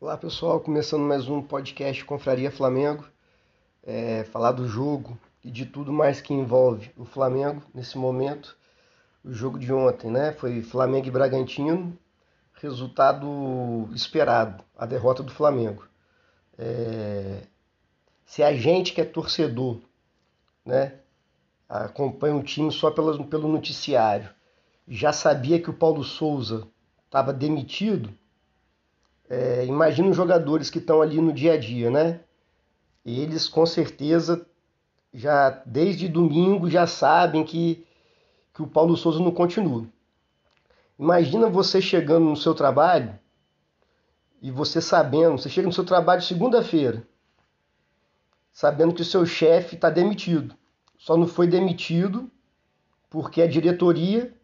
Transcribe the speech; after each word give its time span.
Olá 0.00 0.16
pessoal, 0.16 0.60
começando 0.60 1.02
mais 1.02 1.28
um 1.28 1.42
podcast 1.42 2.04
Confraria 2.04 2.52
Flamengo, 2.52 3.04
é, 3.82 4.22
falar 4.22 4.52
do 4.52 4.68
jogo 4.68 5.18
e 5.42 5.50
de 5.50 5.66
tudo 5.66 5.92
mais 5.92 6.20
que 6.20 6.32
envolve 6.32 6.92
o 6.96 7.04
Flamengo 7.04 7.64
nesse 7.74 7.98
momento. 7.98 8.56
O 9.24 9.32
jogo 9.32 9.58
de 9.58 9.72
ontem, 9.72 10.08
né? 10.08 10.30
Foi 10.34 10.62
Flamengo 10.62 11.08
e 11.08 11.10
Bragantino, 11.10 11.98
resultado 12.54 13.88
esperado, 13.92 14.62
a 14.76 14.86
derrota 14.86 15.20
do 15.20 15.32
Flamengo. 15.32 15.84
É, 16.56 17.42
se 18.24 18.40
a 18.40 18.54
gente 18.54 18.92
que 18.92 19.00
é 19.00 19.04
torcedor, 19.04 19.80
né, 20.64 20.94
acompanha 21.68 22.36
o 22.36 22.42
time 22.44 22.70
só 22.70 22.92
pelo, 22.92 23.24
pelo 23.26 23.48
noticiário, 23.48 24.30
já 24.86 25.12
sabia 25.12 25.60
que 25.60 25.70
o 25.70 25.74
Paulo 25.74 26.04
Souza 26.04 26.68
estava 27.04 27.32
demitido 27.32 28.16
é, 29.30 29.66
imagina 29.66 30.08
os 30.08 30.16
jogadores 30.16 30.70
que 30.70 30.78
estão 30.78 31.02
ali 31.02 31.20
no 31.20 31.32
dia 31.32 31.52
a 31.52 31.56
dia, 31.58 31.90
né? 31.90 32.20
Eles 33.04 33.48
com 33.48 33.66
certeza 33.66 34.46
já 35.12 35.50
desde 35.66 36.08
domingo 36.08 36.70
já 36.70 36.86
sabem 36.86 37.44
que, 37.44 37.86
que 38.54 38.62
o 38.62 38.66
Paulo 38.66 38.96
Souza 38.96 39.20
não 39.20 39.30
continua. 39.30 39.86
Imagina 40.98 41.48
você 41.48 41.80
chegando 41.80 42.24
no 42.24 42.36
seu 42.36 42.54
trabalho 42.54 43.18
e 44.40 44.50
você 44.50 44.80
sabendo, 44.80 45.38
você 45.38 45.48
chega 45.48 45.66
no 45.66 45.72
seu 45.72 45.84
trabalho 45.84 46.22
segunda-feira, 46.22 47.06
sabendo 48.52 48.94
que 48.94 49.02
o 49.02 49.04
seu 49.04 49.26
chefe 49.26 49.74
está 49.74 49.90
demitido. 49.90 50.54
Só 50.96 51.16
não 51.16 51.26
foi 51.26 51.46
demitido 51.46 52.30
porque 53.10 53.42
a 53.42 53.46
diretoria 53.46 54.34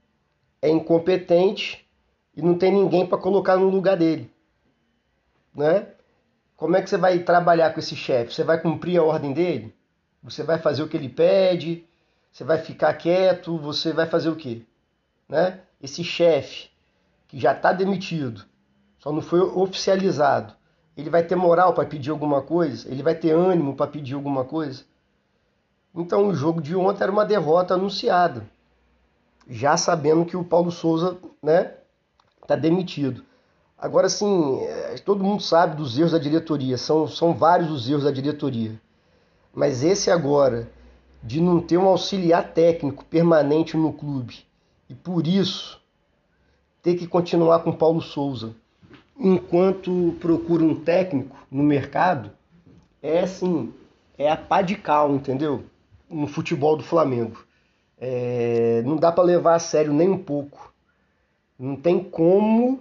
é 0.60 0.70
incompetente 0.70 1.88
e 2.36 2.42
não 2.42 2.56
tem 2.56 2.72
ninguém 2.72 3.06
para 3.06 3.18
colocar 3.18 3.56
no 3.56 3.68
lugar 3.68 3.96
dele 3.96 4.33
né? 5.54 5.88
Como 6.56 6.76
é 6.76 6.82
que 6.82 6.88
você 6.88 6.96
vai 6.96 7.18
trabalhar 7.18 7.72
com 7.72 7.80
esse 7.80 7.96
chefe? 7.96 8.32
Você 8.32 8.44
vai 8.44 8.60
cumprir 8.60 8.98
a 8.98 9.02
ordem 9.02 9.32
dele? 9.32 9.74
Você 10.22 10.42
vai 10.42 10.58
fazer 10.58 10.82
o 10.82 10.88
que 10.88 10.96
ele 10.96 11.08
pede? 11.08 11.84
Você 12.32 12.44
vai 12.44 12.58
ficar 12.58 12.94
quieto? 12.94 13.58
Você 13.58 13.92
vai 13.92 14.06
fazer 14.06 14.28
o 14.28 14.36
quê? 14.36 14.62
Né? 15.28 15.60
Esse 15.82 16.02
chefe 16.02 16.70
que 17.28 17.38
já 17.38 17.52
está 17.52 17.72
demitido, 17.72 18.44
só 18.98 19.12
não 19.12 19.20
foi 19.20 19.40
oficializado, 19.40 20.54
ele 20.96 21.10
vai 21.10 21.22
ter 21.24 21.34
moral 21.34 21.74
para 21.74 21.88
pedir 21.88 22.10
alguma 22.10 22.40
coisa? 22.40 22.88
Ele 22.90 23.02
vai 23.02 23.14
ter 23.14 23.32
ânimo 23.32 23.74
para 23.74 23.90
pedir 23.90 24.14
alguma 24.14 24.44
coisa? 24.44 24.84
Então 25.94 26.28
o 26.28 26.34
jogo 26.34 26.60
de 26.60 26.74
ontem 26.74 27.02
era 27.02 27.12
uma 27.12 27.24
derrota 27.24 27.74
anunciada, 27.74 28.48
já 29.48 29.76
sabendo 29.76 30.24
que 30.24 30.36
o 30.36 30.44
Paulo 30.44 30.70
Souza, 30.70 31.18
né, 31.42 31.74
está 32.42 32.56
demitido. 32.56 33.24
Agora, 33.78 34.08
sim, 34.08 34.60
é, 34.62 34.94
todo 35.04 35.24
mundo 35.24 35.42
sabe 35.42 35.76
dos 35.76 35.98
erros 35.98 36.12
da 36.12 36.18
diretoria, 36.18 36.78
são, 36.78 37.06
são 37.06 37.34
vários 37.34 37.70
os 37.70 37.88
erros 37.88 38.04
da 38.04 38.10
diretoria. 38.10 38.80
Mas 39.52 39.82
esse 39.82 40.10
agora, 40.10 40.70
de 41.22 41.40
não 41.40 41.60
ter 41.60 41.76
um 41.76 41.86
auxiliar 41.86 42.52
técnico 42.52 43.04
permanente 43.04 43.76
no 43.76 43.92
clube, 43.92 44.44
e 44.88 44.94
por 44.94 45.26
isso 45.26 45.80
ter 46.82 46.94
que 46.94 47.06
continuar 47.06 47.60
com 47.60 47.72
Paulo 47.72 48.00
Souza, 48.00 48.54
enquanto 49.18 50.14
procura 50.20 50.62
um 50.62 50.74
técnico 50.74 51.36
no 51.50 51.62
mercado, 51.62 52.30
é 53.02 53.20
assim, 53.20 53.72
é 54.18 54.30
a 54.30 54.36
pá 54.36 54.62
de 54.62 54.76
cal, 54.76 55.14
entendeu? 55.14 55.64
No 56.08 56.26
futebol 56.26 56.76
do 56.76 56.82
Flamengo. 56.82 57.44
É, 57.98 58.82
não 58.84 58.96
dá 58.96 59.10
para 59.10 59.24
levar 59.24 59.54
a 59.54 59.58
sério 59.58 59.92
nem 59.92 60.08
um 60.08 60.18
pouco. 60.18 60.72
Não 61.58 61.76
tem 61.76 62.02
como 62.02 62.80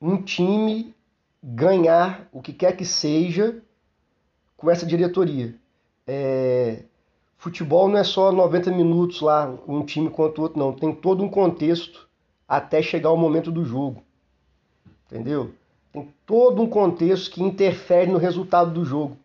um 0.00 0.20
time 0.22 0.94
ganhar 1.42 2.28
o 2.32 2.42
que 2.42 2.52
quer 2.52 2.76
que 2.76 2.84
seja 2.84 3.62
com 4.56 4.70
essa 4.70 4.86
diretoria. 4.86 5.54
É, 6.06 6.82
futebol 7.36 7.88
não 7.88 7.98
é 7.98 8.04
só 8.04 8.32
90 8.32 8.70
minutos 8.70 9.20
lá, 9.20 9.54
um 9.66 9.84
time 9.84 10.10
contra 10.10 10.40
o 10.40 10.44
outro, 10.44 10.58
não. 10.58 10.72
Tem 10.72 10.94
todo 10.94 11.22
um 11.22 11.28
contexto 11.28 12.08
até 12.48 12.82
chegar 12.82 13.10
o 13.10 13.16
momento 13.16 13.50
do 13.50 13.64
jogo. 13.64 14.02
Entendeu? 15.06 15.52
Tem 15.92 16.12
todo 16.24 16.62
um 16.62 16.68
contexto 16.68 17.30
que 17.30 17.42
interfere 17.42 18.10
no 18.10 18.18
resultado 18.18 18.72
do 18.72 18.84
jogo. 18.84 19.16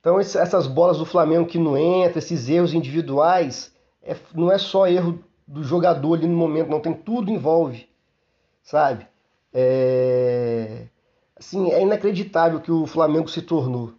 Então 0.00 0.20
essas 0.20 0.66
bolas 0.66 0.98
do 0.98 1.06
Flamengo 1.06 1.46
que 1.46 1.58
não 1.58 1.78
entram, 1.78 2.18
esses 2.18 2.48
erros 2.48 2.74
individuais, 2.74 3.74
é, 4.02 4.14
não 4.34 4.52
é 4.52 4.58
só 4.58 4.86
erro 4.86 5.18
do 5.46 5.62
jogador 5.62 6.14
ali 6.18 6.26
no 6.26 6.36
momento, 6.36 6.70
não. 6.70 6.80
Tem 6.80 6.92
tudo 6.92 7.30
envolve, 7.30 7.88
sabe? 8.62 9.06
É, 9.56 10.88
assim, 11.36 11.70
é 11.70 11.80
inacreditável 11.80 12.60
que 12.60 12.72
o 12.72 12.86
Flamengo 12.86 13.28
se 13.28 13.40
tornou. 13.40 13.94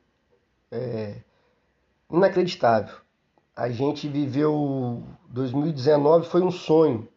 É, 0.70 1.16
inacreditável. 2.12 2.98
A 3.56 3.70
gente 3.70 4.10
viveu 4.10 5.02
2019 5.30 6.28
foi 6.28 6.42
um 6.42 6.52
sonho, 6.52 7.08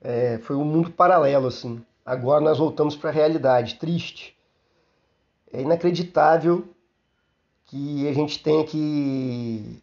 é, 0.00 0.38
foi 0.38 0.56
um 0.56 0.64
mundo 0.64 0.90
paralelo 0.90 1.48
assim. 1.48 1.84
Agora 2.04 2.40
nós 2.40 2.58
voltamos 2.58 2.96
para 2.96 3.10
a 3.10 3.12
realidade, 3.12 3.74
triste. 3.74 4.34
É 5.52 5.60
inacreditável 5.60 6.66
que 7.66 8.08
a 8.08 8.12
gente 8.12 8.42
tenha 8.42 8.64
que, 8.64 9.82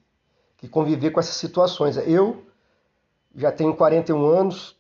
que 0.58 0.68
conviver 0.68 1.12
com 1.12 1.20
essas 1.20 1.36
situações. 1.36 1.96
Eu 1.98 2.44
já 3.36 3.52
tenho 3.52 3.76
41 3.76 4.26
anos, 4.26 4.77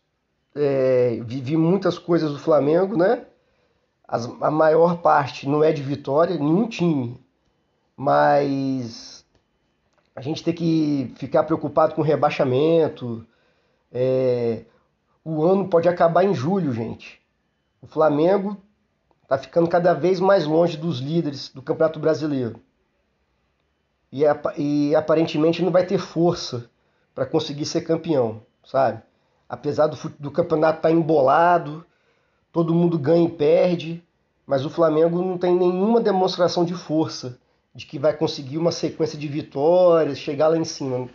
é, 0.58 1.20
vivi 1.24 1.56
muitas 1.56 2.00
coisas 2.00 2.32
do 2.32 2.40
Flamengo, 2.40 2.98
né? 2.98 3.26
As, 4.08 4.26
a 4.42 4.50
maior 4.50 5.02
parte 5.02 5.48
não 5.48 5.64
é 5.64 5.72
de 5.72 5.82
vitória, 5.82 6.38
nenhum 6.38 6.68
time, 6.68 7.20
mas 7.96 9.26
a 10.16 10.22
gente 10.22 10.44
tem 10.44 10.54
que 10.54 11.14
ficar 11.16 11.44
preocupado 11.44 11.94
com 11.94 12.02
rebaixamento. 12.02 13.26
É, 13.92 14.66
o 15.24 15.44
ano 15.44 15.68
pode 15.68 15.88
acabar 15.88 16.24
em 16.24 16.34
julho, 16.34 16.74
gente. 16.74 17.22
O 17.82 17.88
Flamengo 17.88 18.58
está 19.24 19.38
ficando 19.38 19.68
cada 19.68 19.94
vez 19.94 20.20
mais 20.20 20.46
longe 20.46 20.78
dos 20.78 21.00
líderes 21.00 21.50
do 21.50 21.62
Campeonato 21.62 22.00
Brasileiro. 22.00 22.60
E, 24.12 24.24
e 24.58 24.96
aparentemente 24.96 25.62
não 25.62 25.72
vai 25.72 25.86
ter 25.86 25.98
força 25.98 26.70
para 27.14 27.26
conseguir 27.26 27.66
ser 27.66 27.82
campeão, 27.82 28.42
sabe? 28.64 29.02
Apesar 29.50 29.88
do, 29.88 29.98
do 30.20 30.32
campeonato 30.32 30.80
estar 30.80 30.90
tá 30.90 30.94
embolado, 30.94 31.86
todo 32.52 32.74
mundo 32.74 32.98
ganha 32.98 33.28
e 33.28 33.32
perde, 33.32 34.04
mas 34.46 34.66
o 34.66 34.70
Flamengo 34.70 35.22
não 35.22 35.38
tem 35.38 35.56
nenhuma 35.56 36.00
demonstração 36.00 36.66
de 36.66 36.74
força, 36.74 37.38
de 37.74 37.86
que 37.86 38.00
vai 38.00 38.16
conseguir 38.16 38.58
uma 38.58 38.72
sequência 38.72 39.18
de 39.18 39.28
vitórias, 39.28 40.18
chegar 40.18 40.48
lá 40.48 40.58
em 40.58 40.64
cima. 40.64 41.10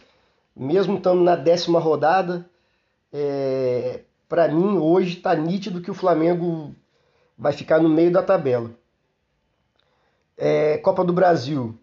Mesmo 0.54 0.97
estando 0.97 1.22
na 1.22 1.34
décima 1.34 1.81
rodada, 1.81 2.48
é, 3.12 4.03
para 4.28 4.48
mim 4.48 4.76
hoje 4.78 5.16
está 5.16 5.34
nítido 5.34 5.81
que 5.81 5.91
o 5.91 5.94
Flamengo 5.94 6.75
vai 7.37 7.53
ficar 7.53 7.81
no 7.81 7.88
meio 7.88 8.12
da 8.12 8.22
tabela. 8.22 8.71
É, 10.37 10.78
Copa 10.78 11.04
do 11.04 11.12
Brasil, 11.12 11.76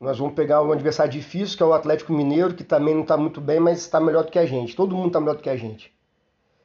nós 0.00 0.18
vamos 0.18 0.34
pegar 0.34 0.62
um 0.62 0.72
adversário 0.72 1.12
difícil, 1.12 1.58
que 1.58 1.62
é 1.62 1.66
o 1.66 1.74
Atlético 1.74 2.12
Mineiro, 2.14 2.54
que 2.54 2.64
também 2.64 2.94
não 2.94 3.02
está 3.02 3.18
muito 3.18 3.38
bem, 3.38 3.60
mas 3.60 3.80
está 3.80 4.00
melhor 4.00 4.24
do 4.24 4.30
que 4.30 4.38
a 4.38 4.46
gente. 4.46 4.74
Todo 4.74 4.96
mundo 4.96 5.08
está 5.08 5.20
melhor 5.20 5.36
do 5.36 5.42
que 5.42 5.50
a 5.50 5.56
gente. 5.56 5.92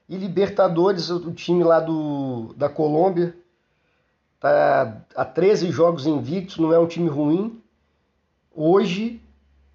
E 0.08 0.16
Libertadores, 0.16 1.10
o 1.10 1.34
time 1.34 1.64
lá 1.64 1.82
do, 1.82 2.54
da 2.56 2.70
Colômbia, 2.70 3.36
está 4.36 5.02
a 5.16 5.26
13 5.26 5.70
jogos 5.70 6.08
invictos, 6.08 6.58
não 6.58 6.72
é 6.72 6.80
um 6.80 6.88
time 6.88 7.10
ruim. 7.10 7.62
Hoje, 8.54 9.22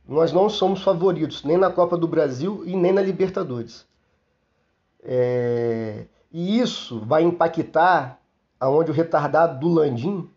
nós 0.08 0.32
não 0.32 0.48
somos 0.48 0.82
favoritos, 0.82 1.44
nem 1.44 1.58
na 1.58 1.70
Copa 1.70 1.98
do 1.98 2.08
Brasil 2.08 2.62
e 2.64 2.74
nem 2.74 2.92
na 2.92 3.02
Libertadores. 3.02 3.86
É... 5.02 6.06
E 6.32 6.60
isso 6.60 7.00
vai 7.00 7.24
impactar 7.24 8.20
aonde 8.58 8.90
o 8.90 8.94
retardado 8.94 9.60
do 9.60 9.68
Landim 9.68 10.30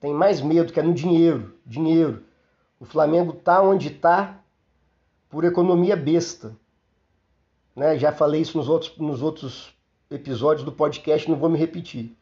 tem 0.00 0.12
mais 0.12 0.40
medo, 0.40 0.72
que 0.72 0.80
é 0.80 0.82
no 0.82 0.92
dinheiro. 0.92 1.54
Dinheiro. 1.64 2.24
O 2.82 2.84
Flamengo 2.84 3.32
está 3.38 3.62
onde 3.62 3.92
está 3.92 4.40
por 5.30 5.44
economia 5.44 5.94
besta. 5.94 6.56
Né? 7.76 7.96
Já 7.96 8.10
falei 8.10 8.40
isso 8.40 8.58
nos 8.58 8.68
outros, 8.68 8.98
nos 8.98 9.22
outros 9.22 9.72
episódios 10.10 10.64
do 10.64 10.72
podcast, 10.72 11.30
não 11.30 11.38
vou 11.38 11.48
me 11.48 11.56
repetir. 11.56 12.12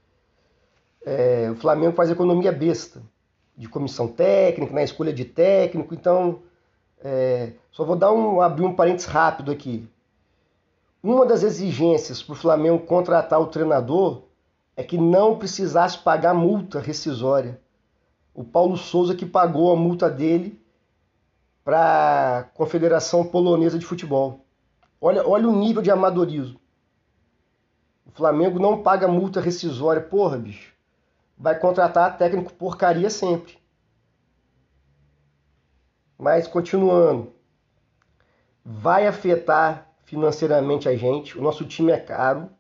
É, 1.03 1.49
o 1.51 1.57
Flamengo 1.57 1.95
faz 1.95 2.11
economia 2.11 2.53
besta, 2.53 3.01
de 3.57 3.71
comissão 3.71 4.07
técnica, 4.07 4.75
na 4.75 4.83
escolha 4.83 5.15
de 5.15 5.25
técnico, 5.25 5.95
então 5.95 6.43
é, 7.03 7.55
só 7.73 7.83
vou 7.83 7.97
dar 7.97 8.13
um, 8.13 8.43
abrir 8.43 8.67
um 8.67 8.75
parênteses 8.75 9.09
rápido 9.09 9.51
aqui. 9.51 9.89
Uma 11.03 11.25
das 11.25 11.43
exigências 11.43 12.23
para 12.23 12.35
o 12.35 12.37
Flamengo 12.37 12.85
contratar 12.85 13.41
o 13.41 13.47
treinador 13.47 14.25
é 14.77 14.85
que 14.85 14.99
não 14.99 15.39
precisasse 15.39 15.97
pagar 15.97 16.35
multa 16.35 16.81
rescisória 16.81 17.59
o 18.35 18.45
Paulo 18.45 18.77
Souza 18.77 19.15
que 19.15 19.27
pagou 19.27 19.73
a 19.73 19.77
multa 19.77 20.09
dele 20.09 20.61
para 21.65 22.39
a 22.39 22.43
Confederação 22.45 23.25
Polonesa 23.25 23.79
de 23.79 23.87
Futebol. 23.87 24.45
Olha, 25.01 25.27
olha 25.27 25.49
o 25.49 25.57
nível 25.57 25.83
de 25.83 25.91
amadorismo. 25.91 26.61
O 28.07 28.11
Flamengo 28.11 28.59
não 28.59 28.83
paga 28.83 29.07
multa 29.07 29.41
rescisória. 29.41 30.03
Porra, 30.03 30.37
bicho. 30.37 30.75
vai 31.39 31.59
contratar 31.59 32.19
técnico 32.19 32.53
porcaria 32.53 33.09
sempre. 33.09 33.59
Mas 36.19 36.47
continuando, 36.47 37.33
vai 38.65 39.07
afetar 39.07 39.91
financeiramente 40.05 40.89
a 40.89 40.97
gente. 40.97 41.39
O 41.39 41.43
nosso 41.43 41.65
time 41.65 41.93
é 41.93 41.99
caro. 41.99 42.51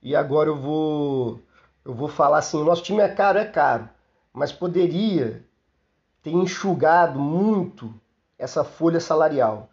E 0.00 0.14
agora 0.14 0.48
eu 0.50 0.56
vou 0.56 1.40
eu 1.84 1.94
vou 1.94 2.06
falar 2.08 2.38
assim, 2.38 2.58
o 2.58 2.64
nosso 2.64 2.82
time 2.82 3.00
é 3.00 3.08
caro, 3.08 3.38
é 3.38 3.46
caro, 3.46 3.88
mas 4.32 4.52
poderia 4.52 5.44
ter 6.22 6.30
enxugado 6.30 7.18
muito 7.18 7.92
essa 8.38 8.62
folha 8.62 9.00
salarial. 9.00 9.70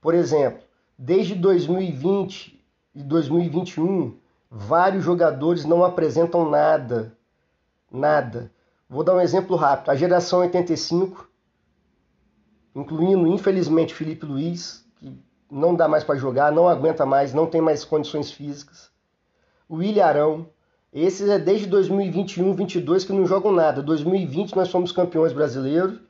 Por 0.00 0.14
exemplo, 0.14 0.62
desde 0.98 1.34
2020 1.34 2.64
e 2.94 3.02
2021, 3.02 4.16
vários 4.50 5.04
jogadores 5.04 5.64
não 5.64 5.84
apresentam 5.84 6.48
nada. 6.48 7.16
Nada. 7.90 8.50
Vou 8.88 9.04
dar 9.04 9.14
um 9.14 9.20
exemplo 9.20 9.56
rápido. 9.56 9.90
A 9.90 9.96
geração 9.96 10.40
85, 10.40 11.28
incluindo 12.74 13.26
infelizmente 13.26 13.94
Felipe 13.94 14.24
Luiz, 14.24 14.84
que 14.96 15.12
não 15.50 15.74
dá 15.74 15.88
mais 15.88 16.04
para 16.04 16.16
jogar, 16.16 16.52
não 16.52 16.68
aguenta 16.68 17.04
mais, 17.04 17.34
não 17.34 17.46
tem 17.46 17.60
mais 17.60 17.84
condições 17.84 18.30
físicas. 18.30 18.90
O 19.68 19.76
William 19.76 20.06
Arão, 20.06 20.48
esses 21.02 21.28
é 21.28 21.38
desde 21.38 21.66
2021, 21.66 22.54
22 22.54 23.04
que 23.04 23.12
não 23.12 23.26
jogam 23.26 23.52
nada. 23.52 23.82
2020 23.82 24.56
nós 24.56 24.70
fomos 24.70 24.92
campeões 24.92 25.32
brasileiros, 25.32 26.00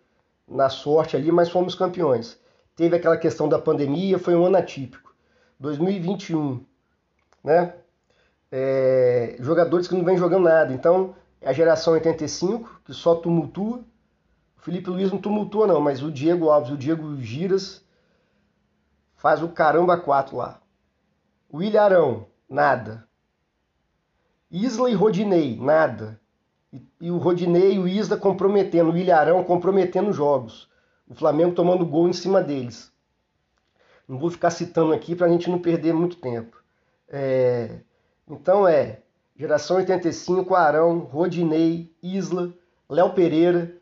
na 0.46 0.68
sorte 0.68 1.16
ali, 1.16 1.32
mas 1.32 1.48
fomos 1.48 1.74
campeões. 1.74 2.38
Teve 2.76 2.96
aquela 2.96 3.16
questão 3.16 3.48
da 3.48 3.58
pandemia, 3.58 4.18
foi 4.18 4.36
um 4.36 4.46
ano 4.46 4.56
atípico. 4.56 5.14
2021, 5.58 6.64
né? 7.42 7.74
É, 8.52 9.36
jogadores 9.40 9.88
que 9.88 9.94
não 9.94 10.04
vêm 10.04 10.16
jogando 10.16 10.44
nada. 10.44 10.72
Então, 10.72 11.16
é 11.40 11.48
a 11.48 11.52
geração 11.52 11.94
85, 11.94 12.82
que 12.84 12.94
só 12.94 13.14
tumultua. 13.14 13.78
O 14.56 14.60
Felipe 14.60 14.90
Luiz 14.90 15.10
não 15.10 15.18
tumultua 15.18 15.66
não, 15.66 15.80
mas 15.80 16.02
o 16.02 16.12
Diego 16.12 16.48
Alves, 16.48 16.70
o 16.70 16.76
Diego 16.76 17.16
Giras 17.20 17.84
faz 19.16 19.42
o 19.42 19.48
caramba 19.48 19.96
4 19.96 20.36
lá. 20.36 20.60
O 21.48 21.62
Ilharão, 21.62 22.26
nada. 22.48 23.05
Isla 24.64 24.90
e 24.90 24.94
Rodinei, 24.94 25.58
nada. 25.60 26.18
E, 26.72 26.82
e 27.02 27.10
o 27.10 27.18
Rodinei 27.18 27.74
e 27.74 27.78
o 27.78 27.86
Isla 27.86 28.16
comprometendo, 28.16 28.90
o 28.90 28.96
Ilharão 28.96 29.44
comprometendo 29.44 30.12
jogos. 30.12 30.68
O 31.06 31.14
Flamengo 31.14 31.54
tomando 31.54 31.84
gol 31.84 32.08
em 32.08 32.12
cima 32.14 32.42
deles. 32.42 32.90
Não 34.08 34.18
vou 34.18 34.30
ficar 34.30 34.50
citando 34.50 34.94
aqui 34.94 35.14
para 35.14 35.26
a 35.26 35.28
gente 35.28 35.50
não 35.50 35.58
perder 35.58 35.92
muito 35.92 36.16
tempo. 36.16 36.56
É, 37.06 37.80
então 38.26 38.66
é 38.66 39.00
geração 39.36 39.76
85, 39.76 40.54
Arão, 40.54 41.00
Rodinei, 41.00 41.92
Isla, 42.02 42.50
Léo 42.88 43.12
Pereira. 43.12 43.76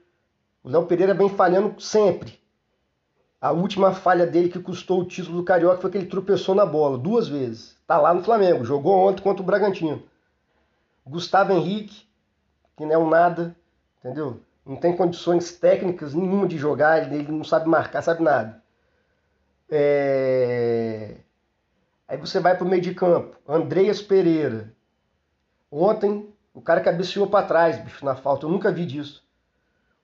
O 0.65 0.69
Léo 0.69 0.87
Pereira 0.87 1.15
vem 1.15 1.29
falhando 1.29 1.81
sempre. 1.81 2.39
A 3.41 3.53
última 3.53 3.93
falha 3.93 4.27
dele 4.27 4.49
que 4.49 4.59
custou 4.59 5.03
o 5.03 5.05
título 5.05 5.37
do 5.37 5.45
Carioca 5.45 5.81
foi 5.81 5.91
que 5.91 5.99
ele 5.99 6.07
tropeçou 6.07 6.55
na 6.55 6.67
bola 6.67 6.99
duas 6.99 7.29
vezes. 7.29 7.77
Tá 7.87 7.99
lá 8.01 8.13
no 8.13 8.25
Flamengo, 8.25 8.65
jogou 8.65 8.97
ontem 8.97 9.23
contra 9.23 9.43
o 9.43 9.47
Bragantino. 9.47 10.03
Gustavo 11.07 11.53
Henrique, 11.53 12.09
que 12.77 12.85
não 12.85 12.93
é 12.93 12.99
um 12.99 13.09
nada, 13.09 13.55
entendeu? 13.99 14.41
Não 14.65 14.77
tem 14.77 14.97
condições 14.97 15.53
técnicas 15.53 16.15
nenhuma 16.15 16.49
de 16.49 16.57
jogar, 16.57 17.13
ele 17.13 17.31
não 17.31 17.45
sabe 17.45 17.69
marcar, 17.69 18.01
sabe 18.01 18.23
nada. 18.23 18.63
É... 19.71 21.17
Aí 22.09 22.17
você 22.17 22.41
vai 22.41 22.57
para 22.57 22.65
o 22.65 22.69
meio 22.69 22.81
de 22.81 22.95
campo. 22.95 23.37
Andreas 23.47 24.01
Pereira. 24.01 24.73
Ontem 25.71 26.33
o 26.55 26.63
cara 26.63 26.81
cabeceou 26.81 27.27
para 27.27 27.47
trás, 27.47 27.79
bicho, 27.79 28.05
na 28.05 28.15
falta. 28.15 28.47
Eu 28.47 28.51
nunca 28.51 28.73
vi 28.73 28.87
disso. 28.87 29.23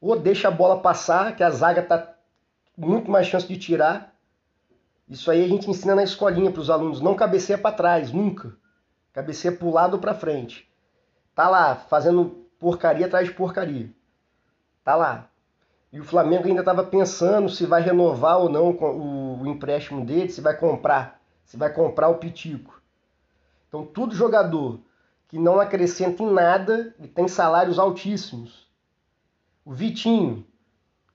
Ou 0.00 0.18
deixa 0.18 0.48
a 0.48 0.50
bola 0.50 0.80
passar, 0.80 1.34
que 1.34 1.42
a 1.42 1.50
zaga 1.50 1.82
tá 1.82 2.14
muito 2.76 3.10
mais 3.10 3.26
chance 3.26 3.46
de 3.46 3.58
tirar. 3.58 4.14
Isso 5.08 5.30
aí 5.30 5.44
a 5.44 5.48
gente 5.48 5.68
ensina 5.70 5.94
na 5.94 6.02
escolinha 6.02 6.50
para 6.50 6.60
os 6.60 6.70
alunos. 6.70 7.00
Não 7.00 7.14
cabeceia 7.14 7.58
para 7.58 7.74
trás, 7.74 8.12
nunca. 8.12 8.52
Cabeceia 9.12 9.56
para 9.56 9.66
o 9.66 9.72
lado 9.72 9.94
ou 9.94 10.00
para 10.00 10.14
frente 10.14 10.69
tá 11.40 11.48
lá 11.48 11.74
fazendo 11.74 12.46
porcaria 12.58 13.06
atrás 13.06 13.26
de 13.26 13.32
porcaria. 13.32 13.90
Tá 14.84 14.94
lá. 14.94 15.30
E 15.90 15.98
o 15.98 16.04
Flamengo 16.04 16.46
ainda 16.46 16.60
estava 16.60 16.84
pensando 16.84 17.48
se 17.48 17.64
vai 17.64 17.80
renovar 17.80 18.38
ou 18.38 18.50
não 18.50 18.72
o, 18.72 19.46
empréstimo 19.46 20.04
dele, 20.04 20.28
se 20.28 20.42
vai 20.42 20.54
comprar, 20.54 21.18
se 21.42 21.56
vai 21.56 21.72
comprar 21.72 22.08
o 22.08 22.18
Pitico. 22.18 22.82
Então, 23.66 23.86
tudo 23.86 24.14
jogador 24.14 24.80
que 25.28 25.38
não 25.38 25.58
acrescenta 25.58 26.22
em 26.22 26.30
nada 26.30 26.94
e 26.98 27.08
tem 27.08 27.26
salários 27.26 27.78
altíssimos. 27.78 28.68
O 29.64 29.72
Vitinho. 29.72 30.46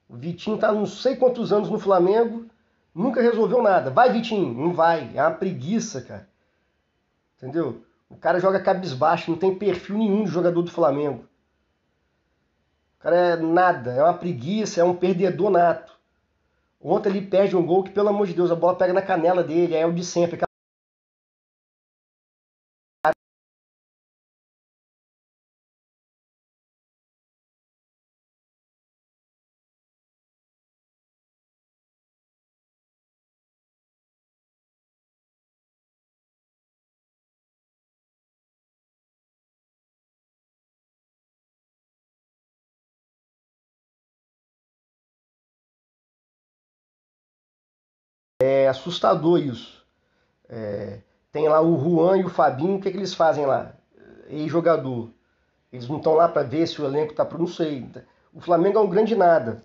O 0.09 0.15
Vitinho 0.15 0.57
tá 0.57 0.71
não 0.71 0.87
sei 0.87 1.15
quantos 1.17 1.53
anos 1.53 1.69
no 1.69 1.77
Flamengo, 1.77 2.47
nunca 2.95 3.21
resolveu 3.21 3.61
nada. 3.61 3.91
Vai, 3.91 4.11
Vitinho. 4.11 4.55
Não 4.55 4.73
vai. 4.73 5.11
É 5.13 5.21
uma 5.21 5.31
preguiça, 5.31 6.01
cara. 6.01 6.27
Entendeu? 7.37 7.85
O 8.09 8.15
cara 8.15 8.39
joga 8.39 8.59
cabisbaixo, 8.59 9.31
não 9.31 9.37
tem 9.37 9.57
perfil 9.57 9.97
nenhum 9.97 10.23
de 10.23 10.31
jogador 10.31 10.61
do 10.61 10.71
Flamengo. 10.71 11.25
O 12.99 13.03
cara 13.03 13.15
é 13.15 13.35
nada, 13.35 13.91
é 13.91 14.03
uma 14.03 14.13
preguiça, 14.13 14.81
é 14.81 14.83
um 14.83 14.95
perdedor 14.95 15.49
nato. 15.49 15.93
Ontem 16.79 17.09
ele 17.09 17.21
perde 17.21 17.55
um 17.55 17.65
gol 17.65 17.83
que, 17.83 17.91
pelo 17.91 18.09
amor 18.09 18.27
de 18.27 18.33
Deus, 18.33 18.51
a 18.51 18.55
bola 18.55 18.77
pega 18.77 18.93
na 18.93 19.01
canela 19.01 19.43
dele, 19.43 19.75
é 19.75 19.85
o 19.85 19.93
de 19.93 20.05
sempre. 20.05 20.44
É 48.65 48.67
assustador 48.67 49.39
isso. 49.39 49.85
É, 50.49 50.99
tem 51.31 51.47
lá 51.47 51.61
o 51.61 51.77
Juan 51.77 52.17
e 52.17 52.25
o 52.25 52.29
Fabinho, 52.29 52.77
o 52.77 52.81
que, 52.81 52.89
é 52.89 52.91
que 52.91 52.97
eles 52.97 53.13
fazem 53.13 53.45
lá? 53.45 53.73
Ex-jogador. 54.27 55.09
Eles 55.71 55.87
não 55.87 55.97
estão 55.97 56.13
lá 56.13 56.27
para 56.27 56.43
ver 56.43 56.67
se 56.67 56.81
o 56.81 56.85
elenco 56.85 57.11
está 57.11 57.23
para 57.23 57.37
não 57.37 57.47
sei. 57.47 57.87
O 58.33 58.41
Flamengo 58.41 58.79
é 58.79 58.81
um 58.81 58.89
grande 58.89 59.15
nada. 59.15 59.63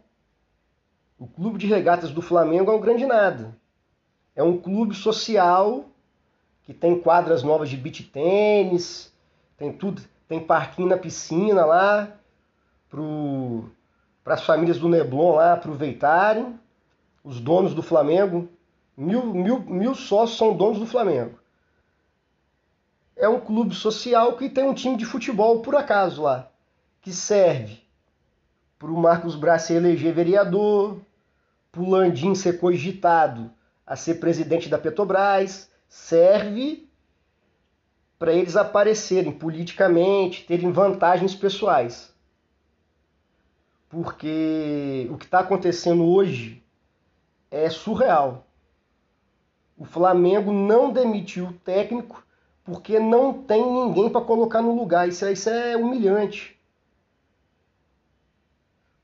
O 1.18 1.26
clube 1.26 1.58
de 1.58 1.66
regatas 1.66 2.10
do 2.10 2.20
Flamengo 2.20 2.70
é 2.70 2.74
um 2.74 2.80
grande 2.80 3.06
nada. 3.06 3.56
É 4.36 4.42
um 4.42 4.58
clube 4.58 4.94
social 4.94 5.84
que 6.64 6.74
tem 6.74 7.00
quadras 7.00 7.42
novas 7.42 7.68
de 7.68 7.76
beach 7.76 8.04
tênis, 8.04 9.12
tem 9.56 9.72
tudo, 9.72 10.02
tem 10.28 10.40
parquinho 10.40 10.88
na 10.88 10.96
piscina 10.96 11.64
lá 11.64 12.08
para 12.88 14.34
as 14.34 14.44
famílias 14.44 14.78
do 14.78 14.88
Neblon 14.88 15.36
lá 15.36 15.54
aproveitarem. 15.54 16.58
Os 17.22 17.40
donos 17.40 17.74
do 17.74 17.82
Flamengo 17.82 18.48
Mil, 19.00 19.24
mil, 19.24 19.60
mil 19.60 19.94
sócios 19.94 20.36
são 20.36 20.54
donos 20.54 20.78
do 20.78 20.86
Flamengo. 20.86 21.38
É 23.16 23.26
um 23.26 23.40
clube 23.40 23.74
social 23.74 24.36
que 24.36 24.50
tem 24.50 24.62
um 24.62 24.74
time 24.74 24.94
de 24.94 25.06
futebol, 25.06 25.62
por 25.62 25.74
acaso, 25.74 26.20
lá, 26.20 26.50
que 27.00 27.10
serve 27.10 27.80
para 28.78 28.90
o 28.90 29.00
Marcos 29.00 29.36
Braz 29.36 29.62
ser 29.62 29.76
eleger 29.76 30.12
vereador, 30.12 31.00
para 31.72 31.80
o 31.80 31.88
Landim 31.88 32.34
ser 32.34 32.60
cogitado 32.60 33.50
a 33.86 33.96
ser 33.96 34.16
presidente 34.16 34.68
da 34.68 34.76
Petrobras, 34.76 35.70
serve 35.88 36.86
para 38.18 38.34
eles 38.34 38.54
aparecerem 38.54 39.32
politicamente, 39.32 40.44
terem 40.44 40.70
vantagens 40.70 41.34
pessoais. 41.34 42.14
Porque 43.88 45.08
o 45.10 45.16
que 45.16 45.24
está 45.24 45.38
acontecendo 45.38 46.04
hoje 46.04 46.62
é 47.50 47.70
surreal. 47.70 48.46
O 49.80 49.86
Flamengo 49.86 50.52
não 50.52 50.92
demitiu 50.92 51.46
o 51.46 51.52
técnico 51.54 52.22
porque 52.62 53.00
não 53.00 53.32
tem 53.32 53.64
ninguém 53.64 54.10
para 54.10 54.20
colocar 54.20 54.60
no 54.60 54.76
lugar. 54.76 55.08
Isso 55.08 55.24
é, 55.24 55.32
isso 55.32 55.48
é 55.48 55.74
humilhante. 55.74 56.60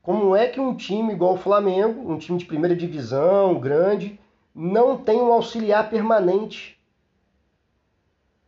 Como 0.03 0.35
é 0.35 0.47
que 0.47 0.59
um 0.59 0.75
time 0.75 1.13
igual 1.13 1.33
o 1.33 1.39
Flamengo, 1.39 2.11
um 2.11 2.19
time 2.19 2.37
de 2.37 2.45
primeira 2.45 2.75
divisão, 2.75 3.59
grande, 3.59 4.19
não 4.53 4.95
tem 4.95 5.19
um 5.19 5.33
auxiliar 5.33 5.89
permanente? 5.89 6.79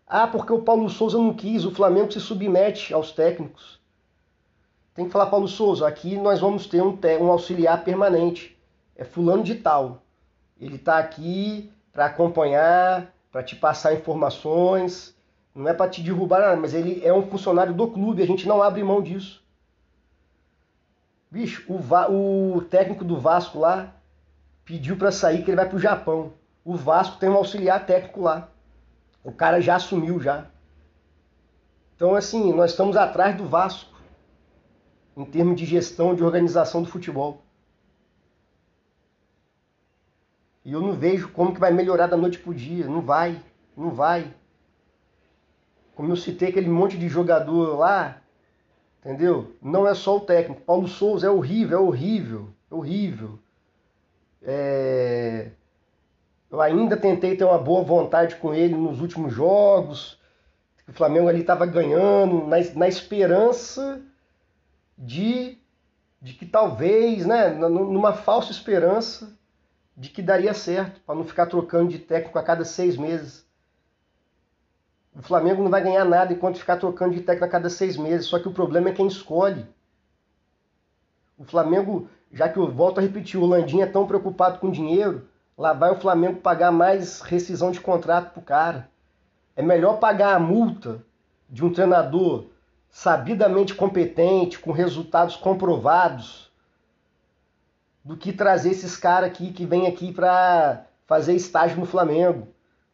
Ah, 0.05 0.27
porque 0.27 0.53
o 0.53 0.61
Paulo 0.61 0.87
Souza 0.87 1.17
não 1.17 1.33
quis, 1.33 1.65
o 1.65 1.73
Flamengo 1.73 2.11
se 2.11 2.19
submete 2.19 2.93
aos 2.93 3.11
técnicos. 3.11 3.81
Tem 4.93 5.05
que 5.05 5.11
falar, 5.11 5.31
Paulo 5.31 5.47
Souza, 5.47 5.87
aqui 5.87 6.15
nós 6.15 6.39
vamos 6.39 6.67
ter 6.67 6.83
um, 6.83 6.95
um 7.21 7.31
auxiliar 7.31 7.83
permanente. 7.83 8.55
É 8.95 9.03
fulano 9.03 9.41
de 9.41 9.55
tal. 9.55 10.03
Ele 10.61 10.75
está 10.75 10.99
aqui 10.99 11.71
para 11.91 12.05
acompanhar, 12.05 13.13
para 13.31 13.43
te 13.43 13.55
passar 13.55 13.93
informações. 13.93 15.15
Não 15.53 15.67
é 15.67 15.73
para 15.73 15.89
te 15.89 16.01
derrubar 16.01 16.39
nada, 16.39 16.55
mas 16.55 16.73
ele 16.73 17.05
é 17.05 17.13
um 17.13 17.27
funcionário 17.27 17.73
do 17.73 17.87
clube, 17.87 18.23
a 18.23 18.27
gente 18.27 18.47
não 18.47 18.61
abre 18.61 18.83
mão 18.83 19.01
disso. 19.01 19.43
Bicho, 21.29 21.65
o, 21.71 21.77
Va 21.77 22.09
o 22.09 22.61
técnico 22.69 23.03
do 23.03 23.19
Vasco 23.19 23.59
lá 23.59 23.93
pediu 24.63 24.97
para 24.97 25.11
sair 25.11 25.43
que 25.43 25.51
ele 25.51 25.57
vai 25.57 25.67
pro 25.67 25.79
Japão. 25.79 26.33
O 26.63 26.75
Vasco 26.75 27.17
tem 27.17 27.29
um 27.29 27.35
auxiliar 27.35 27.85
técnico 27.85 28.21
lá. 28.21 28.49
O 29.23 29.31
cara 29.31 29.59
já 29.59 29.75
assumiu 29.75 30.19
já. 30.19 30.45
Então 31.95 32.15
assim, 32.15 32.53
nós 32.53 32.71
estamos 32.71 32.95
atrás 32.95 33.35
do 33.35 33.45
Vasco 33.45 33.99
em 35.17 35.25
termos 35.25 35.57
de 35.57 35.65
gestão, 35.65 36.15
de 36.15 36.23
organização 36.23 36.81
do 36.81 36.89
futebol. 36.89 37.43
E 40.63 40.73
eu 40.73 40.81
não 40.81 40.93
vejo 40.93 41.29
como 41.29 41.53
que 41.53 41.59
vai 41.59 41.71
melhorar 41.71 42.07
da 42.07 42.17
noite 42.17 42.39
pro 42.39 42.53
dia. 42.53 42.85
Não 42.85 43.01
vai, 43.01 43.41
não 43.75 43.91
vai. 43.91 44.33
Como 45.95 46.11
eu 46.11 46.15
citei 46.15 46.49
aquele 46.49 46.69
monte 46.69 46.97
de 46.97 47.07
jogador 47.07 47.77
lá, 47.77 48.21
entendeu? 48.99 49.55
Não 49.61 49.87
é 49.87 49.93
só 49.93 50.17
o 50.17 50.21
técnico. 50.21 50.61
Paulo 50.61 50.87
Souza 50.87 51.27
é 51.27 51.29
horrível, 51.29 51.77
é 51.77 51.81
horrível, 51.81 52.49
é 52.69 52.75
horrível. 52.75 53.39
É... 54.41 55.51
Eu 56.51 56.61
ainda 56.61 56.97
tentei 56.97 57.37
ter 57.37 57.43
uma 57.43 57.57
boa 57.57 57.83
vontade 57.83 58.35
com 58.37 58.53
ele 58.53 58.75
nos 58.75 59.01
últimos 59.01 59.33
jogos. 59.33 60.19
O 60.87 60.93
Flamengo 60.93 61.27
ali 61.27 61.41
estava 61.41 61.65
ganhando, 61.65 62.47
na, 62.47 62.57
na 62.75 62.87
esperança 62.87 64.01
de, 64.97 65.59
de 66.19 66.33
que 66.33 66.45
talvez, 66.45 67.25
né, 67.25 67.49
numa 67.49 68.13
falsa 68.13 68.51
esperança 68.51 69.38
de 69.99 70.09
que 70.09 70.21
daria 70.21 70.53
certo, 70.53 71.01
para 71.01 71.13
não 71.13 71.25
ficar 71.25 71.45
trocando 71.47 71.89
de 71.89 71.99
técnico 71.99 72.39
a 72.39 72.43
cada 72.43 72.63
seis 72.63 72.95
meses. 72.95 73.45
O 75.13 75.21
Flamengo 75.21 75.61
não 75.61 75.69
vai 75.69 75.83
ganhar 75.83 76.05
nada 76.05 76.31
enquanto 76.31 76.57
ficar 76.57 76.77
trocando 76.77 77.13
de 77.13 77.19
técnico 77.19 77.43
a 77.43 77.49
cada 77.49 77.69
seis 77.69 77.97
meses, 77.97 78.25
só 78.25 78.39
que 78.39 78.47
o 78.47 78.53
problema 78.53 78.87
é 78.87 78.93
quem 78.93 79.07
escolhe. 79.07 79.67
O 81.37 81.43
Flamengo, 81.43 82.07
já 82.31 82.47
que 82.47 82.57
eu 82.57 82.71
volto 82.71 82.99
a 82.99 83.01
repetir, 83.01 83.37
o 83.37 83.45
Landim 83.45 83.81
é 83.81 83.85
tão 83.85 84.07
preocupado 84.07 84.59
com 84.59 84.71
dinheiro, 84.71 85.27
lá 85.57 85.73
vai 85.73 85.91
o 85.91 85.99
Flamengo 85.99 86.39
pagar 86.39 86.71
mais 86.71 87.19
rescisão 87.19 87.69
de 87.69 87.81
contrato 87.81 88.31
pro 88.31 88.41
cara. 88.41 88.89
É 89.53 89.61
melhor 89.61 89.99
pagar 89.99 90.33
a 90.33 90.39
multa 90.39 91.03
de 91.49 91.65
um 91.65 91.73
treinador 91.73 92.45
sabidamente 92.89 93.75
competente, 93.75 94.59
com 94.59 94.71
resultados 94.71 95.35
comprovados, 95.35 96.48
do 98.09 98.17
que 98.17 98.33
trazer 98.33 98.71
esses 98.71 98.97
caras 98.97 99.29
aqui 99.29 99.53
que 99.53 99.67
vêm 99.67 99.85
aqui 99.85 100.11
para 100.11 100.87
fazer 101.05 101.35
estágio 101.35 101.79
no 101.79 101.85
Flamengo. 101.85 102.47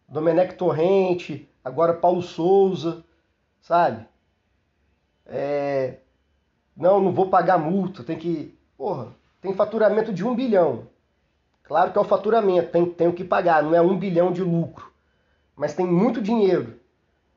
Domenech 0.10 0.56
Torrente, 0.56 1.50
agora 1.64 1.94
Paulo 1.94 2.22
Souza, 2.22 3.02
sabe? 3.62 4.06
É... 5.26 6.00
Não, 6.76 7.00
não 7.00 7.14
vou 7.14 7.30
pagar 7.30 7.58
multa, 7.58 8.04
tem 8.04 8.18
que. 8.18 8.60
Porra, 8.78 9.08
tem 9.40 9.54
faturamento 9.54 10.12
de 10.12 10.22
um 10.22 10.36
bilhão. 10.36 10.90
Claro 11.64 11.94
que 11.94 11.98
é 11.98 12.02
o 12.02 12.04
faturamento, 12.04 12.72
tem, 12.74 12.86
tem 12.86 13.08
o 13.08 13.14
que 13.14 13.24
pagar, 13.24 13.64
não 13.64 13.74
é 13.74 13.80
um 13.80 13.98
bilhão 13.98 14.34
de 14.34 14.44
lucro. 14.44 14.92
Mas 15.56 15.74
tem 15.74 15.88
muito 15.88 16.22
dinheiro. 16.22 16.78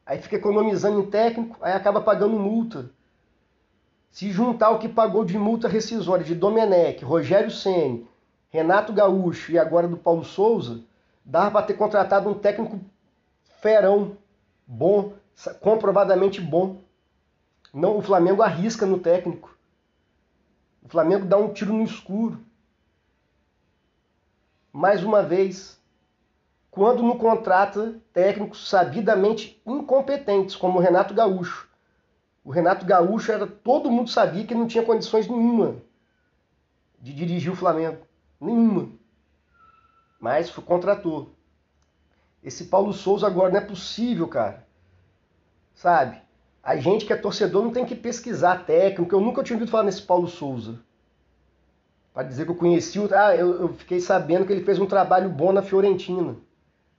Aí 0.04 0.18
fica 0.18 0.34
economizando 0.34 0.98
em 0.98 1.06
técnico, 1.08 1.56
aí 1.62 1.74
acaba 1.74 2.00
pagando 2.00 2.40
multa. 2.40 2.90
Se 4.18 4.32
juntar 4.32 4.70
o 4.70 4.80
que 4.80 4.88
pagou 4.88 5.24
de 5.24 5.38
multa 5.38 5.68
rescisória 5.68 6.24
de 6.24 6.34
Domenech, 6.34 7.04
Rogério 7.04 7.52
Ceni, 7.52 8.04
Renato 8.50 8.92
Gaúcho 8.92 9.52
e 9.52 9.58
agora 9.60 9.86
do 9.86 9.96
Paulo 9.96 10.24
Souza, 10.24 10.82
dava 11.24 11.52
para 11.52 11.66
ter 11.66 11.74
contratado 11.74 12.28
um 12.28 12.34
técnico 12.34 12.80
ferão, 13.60 14.16
bom, 14.66 15.12
comprovadamente 15.60 16.40
bom. 16.40 16.78
Não, 17.72 17.96
o 17.96 18.02
Flamengo 18.02 18.42
arrisca 18.42 18.84
no 18.84 18.98
técnico. 18.98 19.56
O 20.82 20.88
Flamengo 20.88 21.24
dá 21.24 21.36
um 21.36 21.52
tiro 21.52 21.72
no 21.72 21.84
escuro. 21.84 22.40
Mais 24.72 25.04
uma 25.04 25.22
vez, 25.22 25.80
quando 26.72 27.04
não 27.04 27.16
contrata 27.16 27.94
técnicos 28.12 28.68
sabidamente 28.68 29.62
incompetentes, 29.64 30.56
como 30.56 30.80
o 30.80 30.82
Renato 30.82 31.14
Gaúcho. 31.14 31.67
O 32.48 32.50
Renato 32.50 32.86
Gaúcho 32.86 33.30
era 33.30 33.46
todo 33.46 33.90
mundo 33.90 34.08
sabia 34.08 34.46
que 34.46 34.54
não 34.54 34.66
tinha 34.66 34.82
condições 34.82 35.28
nenhuma 35.28 35.82
de 36.98 37.12
dirigir 37.12 37.52
o 37.52 37.54
Flamengo, 37.54 37.98
nenhuma. 38.40 38.88
Mas 40.18 40.48
contratou. 40.48 41.34
Esse 42.42 42.64
Paulo 42.64 42.94
Souza 42.94 43.26
agora 43.26 43.52
não 43.52 43.58
é 43.58 43.60
possível, 43.60 44.26
cara. 44.26 44.66
Sabe? 45.74 46.22
A 46.62 46.74
gente 46.76 47.04
que 47.04 47.12
é 47.12 47.16
torcedor 47.16 47.62
não 47.62 47.70
tem 47.70 47.84
que 47.84 47.94
pesquisar 47.94 48.64
técnico. 48.64 49.14
Eu 49.14 49.20
nunca 49.20 49.42
tinha 49.42 49.54
ouvido 49.54 49.70
falar 49.70 49.84
nesse 49.84 50.00
Paulo 50.00 50.26
Souza. 50.26 50.80
Para 52.14 52.26
dizer 52.26 52.46
que 52.46 52.50
eu 52.50 52.56
conheci 52.56 52.98
o. 52.98 53.14
Ah, 53.14 53.36
eu, 53.36 53.60
eu, 53.60 53.74
fiquei 53.74 54.00
sabendo 54.00 54.46
que 54.46 54.52
ele 54.54 54.64
fez 54.64 54.78
um 54.78 54.86
trabalho 54.86 55.28
bom 55.28 55.52
na 55.52 55.60
Fiorentina. 55.60 56.34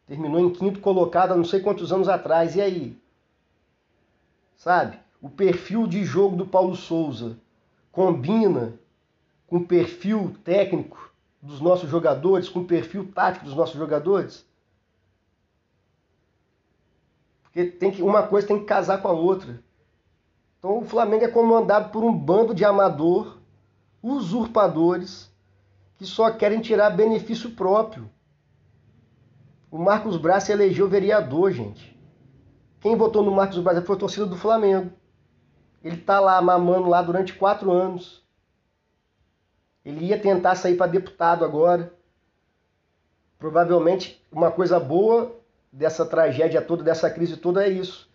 Terminou 0.05 0.41
em 0.41 0.53
quinto 0.53 0.79
colocado 0.79 1.31
há 1.31 1.35
não 1.35 1.43
sei 1.43 1.59
quantos 1.59 1.91
anos 1.91 2.07
atrás. 2.07 2.55
E 2.55 2.61
aí? 2.61 3.01
Sabe? 4.55 5.08
O 5.21 5.29
perfil 5.29 5.85
de 5.85 6.03
jogo 6.03 6.35
do 6.35 6.45
Paulo 6.45 6.75
Souza 6.75 7.37
combina 7.91 8.79
com 9.47 9.57
o 9.57 9.65
perfil 9.65 10.35
técnico 10.43 11.11
dos 11.41 11.59
nossos 11.59 11.89
jogadores, 11.89 12.49
com 12.49 12.59
o 12.59 12.65
perfil 12.65 13.11
tático 13.11 13.45
dos 13.45 13.55
nossos 13.55 13.75
jogadores? 13.75 14.45
Porque 17.43 17.65
tem 17.65 17.91
que, 17.91 18.01
uma 18.01 18.23
coisa 18.23 18.47
tem 18.47 18.59
que 18.59 18.65
casar 18.65 19.01
com 19.01 19.07
a 19.07 19.11
outra. 19.11 19.61
Então 20.57 20.79
o 20.79 20.85
Flamengo 20.85 21.25
é 21.25 21.29
comandado 21.29 21.89
por 21.89 22.03
um 22.03 22.15
bando 22.15 22.53
de 22.53 22.63
amador, 22.63 23.39
usurpadores, 24.03 25.31
que 25.97 26.05
só 26.05 26.31
querem 26.31 26.61
tirar 26.61 26.91
benefício 26.91 27.51
próprio. 27.51 28.09
O 29.71 29.77
Marcos 29.77 30.17
Braz 30.17 30.45
se 30.45 30.51
elegeu 30.51 30.87
vereador, 30.87 31.51
gente. 31.51 31.97
Quem 32.79 32.95
votou 32.95 33.23
no 33.23 33.31
Marcos 33.31 33.59
Braz 33.59 33.83
foi 33.85 33.95
a 33.95 33.99
torcida 33.99 34.25
do 34.25 34.37
Flamengo. 34.37 34.91
Ele 35.83 35.97
tá 35.97 36.19
lá 36.19 36.41
mamando 36.41 36.89
lá 36.89 37.01
durante 37.01 37.33
quatro 37.33 37.71
anos. 37.71 38.23
Ele 39.83 40.05
ia 40.05 40.19
tentar 40.19 40.55
sair 40.55 40.75
para 40.75 40.91
deputado 40.91 41.45
agora. 41.45 41.93
Provavelmente 43.37 44.25
uma 44.31 44.51
coisa 44.51 44.79
boa 44.79 45.39
dessa 45.71 46.05
tragédia 46.05 46.61
toda, 46.61 46.83
dessa 46.83 47.09
crise 47.09 47.37
toda 47.37 47.65
é 47.65 47.69
isso. 47.69 48.09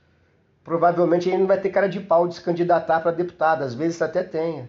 Provavelmente 0.62 1.28
ele 1.28 1.38
não 1.38 1.46
vai 1.46 1.60
ter 1.60 1.70
cara 1.70 1.88
de 1.88 2.00
pau 2.00 2.28
de 2.28 2.34
se 2.34 2.42
candidatar 2.42 3.00
para 3.00 3.10
deputado, 3.10 3.62
às 3.62 3.74
vezes 3.74 4.00
até 4.02 4.22
tenha. 4.22 4.68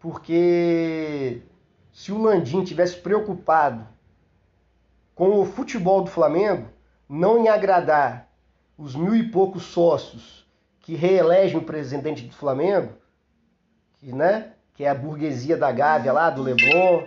Porque 0.00 1.42
se 1.92 2.12
o 2.12 2.22
Landim 2.22 2.64
tivesse 2.64 2.96
preocupado 2.96 3.86
com 5.14 5.40
o 5.40 5.44
futebol 5.44 6.02
do 6.02 6.10
Flamengo, 6.10 6.68
não 7.08 7.38
em 7.38 7.48
agradar 7.48 8.28
os 8.76 8.94
mil 8.94 9.14
e 9.14 9.28
poucos 9.30 9.64
sócios 9.64 10.47
que 10.88 10.94
reelege 10.94 11.54
o 11.54 11.60
presidente 11.60 12.24
do 12.24 12.32
Flamengo, 12.32 12.94
que, 13.98 14.10
né, 14.10 14.54
que 14.72 14.84
é 14.84 14.88
a 14.88 14.94
burguesia 14.94 15.54
da 15.54 15.70
Gávea 15.70 16.14
lá, 16.14 16.30
do 16.30 16.40
Leblon, 16.40 17.06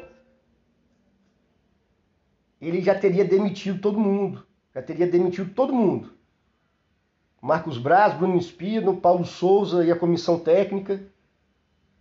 ele 2.62 2.80
já 2.80 2.94
teria 2.94 3.26
demitido 3.26 3.82
todo 3.82 4.00
mundo. 4.00 4.46
Já 4.72 4.84
teria 4.84 5.08
demitido 5.08 5.52
todo 5.56 5.74
mundo. 5.74 6.14
Marcos 7.42 7.80
Braz, 7.80 8.14
Bruno 8.14 8.38
Espino, 8.38 8.98
Paulo 8.98 9.26
Souza 9.26 9.84
e 9.84 9.92
a 9.92 9.98
comissão 9.98 10.38
técnica 10.38 11.02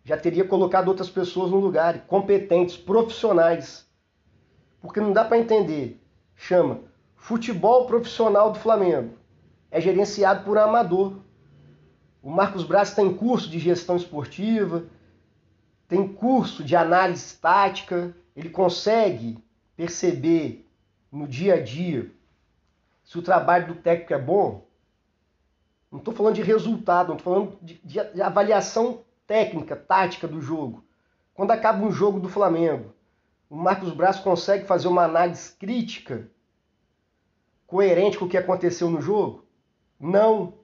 já 0.04 0.18
teria 0.18 0.44
colocado 0.44 0.88
outras 0.88 1.08
pessoas 1.08 1.50
no 1.50 1.60
lugar, 1.60 2.00
competentes, 2.06 2.76
profissionais. 2.76 3.88
Porque 4.82 5.00
não 5.00 5.14
dá 5.14 5.24
para 5.24 5.38
entender. 5.38 5.98
Chama 6.36 6.80
futebol 7.16 7.86
profissional 7.86 8.52
do 8.52 8.58
Flamengo. 8.58 9.14
É 9.70 9.80
gerenciado 9.80 10.44
por 10.44 10.58
amador. 10.58 11.29
O 12.22 12.30
Marcos 12.30 12.64
Braz 12.64 12.94
tem 12.94 13.14
curso 13.14 13.48
de 13.48 13.58
gestão 13.58 13.96
esportiva, 13.96 14.84
tem 15.88 16.06
curso 16.06 16.62
de 16.62 16.76
análise 16.76 17.34
tática, 17.36 18.14
ele 18.36 18.50
consegue 18.50 19.42
perceber 19.76 20.66
no 21.10 21.26
dia 21.26 21.54
a 21.54 21.60
dia 21.60 22.10
se 23.02 23.18
o 23.18 23.22
trabalho 23.22 23.68
do 23.68 23.74
técnico 23.74 24.14
é 24.14 24.18
bom. 24.18 24.66
Não 25.90 25.98
estou 25.98 26.14
falando 26.14 26.36
de 26.36 26.42
resultado, 26.42 27.08
não 27.08 27.16
estou 27.16 27.34
falando 27.34 27.58
de, 27.60 27.74
de 27.82 28.22
avaliação 28.22 29.02
técnica, 29.26 29.74
tática 29.74 30.28
do 30.28 30.40
jogo. 30.40 30.84
Quando 31.34 31.50
acaba 31.50 31.84
um 31.84 31.90
jogo 31.90 32.20
do 32.20 32.28
Flamengo, 32.28 32.94
o 33.48 33.56
Marcos 33.56 33.92
Braz 33.92 34.20
consegue 34.20 34.66
fazer 34.66 34.86
uma 34.86 35.04
análise 35.04 35.52
crítica 35.56 36.30
coerente 37.66 38.18
com 38.18 38.26
o 38.26 38.28
que 38.28 38.36
aconteceu 38.36 38.90
no 38.90 39.00
jogo? 39.00 39.44
Não. 39.98 40.59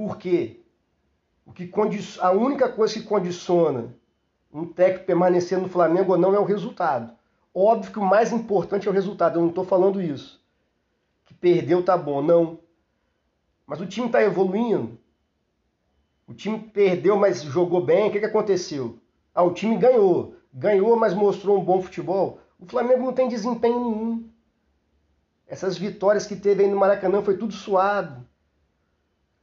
Por 0.00 0.16
quê? 0.16 0.62
O 1.44 1.52
que 1.52 1.70
a 2.20 2.30
única 2.30 2.70
coisa 2.70 2.94
que 2.94 3.02
condiciona 3.02 3.94
um 4.50 4.64
técnico 4.64 5.04
permanecer 5.04 5.58
no 5.58 5.68
Flamengo 5.68 6.12
ou 6.12 6.18
não 6.18 6.34
é 6.34 6.38
o 6.38 6.44
resultado. 6.44 7.12
Óbvio 7.54 7.92
que 7.92 7.98
o 7.98 8.02
mais 8.02 8.32
importante 8.32 8.88
é 8.88 8.90
o 8.90 8.94
resultado, 8.94 9.36
eu 9.36 9.42
não 9.42 9.50
estou 9.50 9.62
falando 9.62 10.00
isso. 10.00 10.42
Que 11.26 11.34
perdeu 11.34 11.84
tá 11.84 11.98
bom, 11.98 12.22
não. 12.22 12.60
Mas 13.66 13.78
o 13.78 13.86
time 13.86 14.06
está 14.06 14.22
evoluindo. 14.22 14.98
O 16.26 16.32
time 16.32 16.58
perdeu, 16.58 17.18
mas 17.18 17.42
jogou 17.42 17.84
bem. 17.84 18.08
O 18.08 18.10
que, 18.10 18.20
que 18.20 18.24
aconteceu? 18.24 18.98
Ah, 19.34 19.42
o 19.42 19.52
time 19.52 19.76
ganhou. 19.76 20.34
Ganhou, 20.50 20.96
mas 20.96 21.12
mostrou 21.12 21.58
um 21.58 21.64
bom 21.64 21.82
futebol. 21.82 22.40
O 22.58 22.64
Flamengo 22.64 23.04
não 23.04 23.12
tem 23.12 23.28
desempenho 23.28 23.78
nenhum. 23.78 24.30
Essas 25.46 25.76
vitórias 25.76 26.26
que 26.26 26.36
teve 26.36 26.64
aí 26.64 26.70
no 26.70 26.78
Maracanã 26.78 27.20
foi 27.20 27.36
tudo 27.36 27.52
suado. 27.52 28.29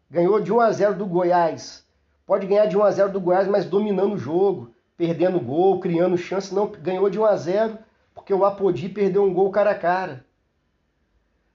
Ganhou 0.10 0.40
de 0.40 0.54
1 0.54 0.60
a 0.60 0.72
0 0.72 0.96
do 0.96 1.06
Goiás. 1.06 1.86
Pode 2.26 2.48
ganhar 2.48 2.66
de 2.66 2.78
1 2.78 2.84
a 2.84 2.92
0 2.92 3.12
do 3.12 3.22
Goiás, 3.22 3.48
mas 3.48 3.66
dominando 3.66 4.14
o 4.14 4.18
jogo, 4.18 4.74
perdendo 4.96 5.40
gol, 5.40 5.80
criando 5.80 6.18
chance. 6.18 6.54
Não, 6.54 6.68
ganhou 6.68 7.10
de 7.10 7.20
1 7.20 7.26
a 7.26 7.36
0 7.36 7.78
porque 8.14 8.34
o 8.34 8.46
Apodi 8.46 8.90
perdeu 8.90 9.24
um 9.24 9.34
gol 9.34 9.52
cara 9.52 9.72
a 9.72 9.76
cara. 9.76 10.26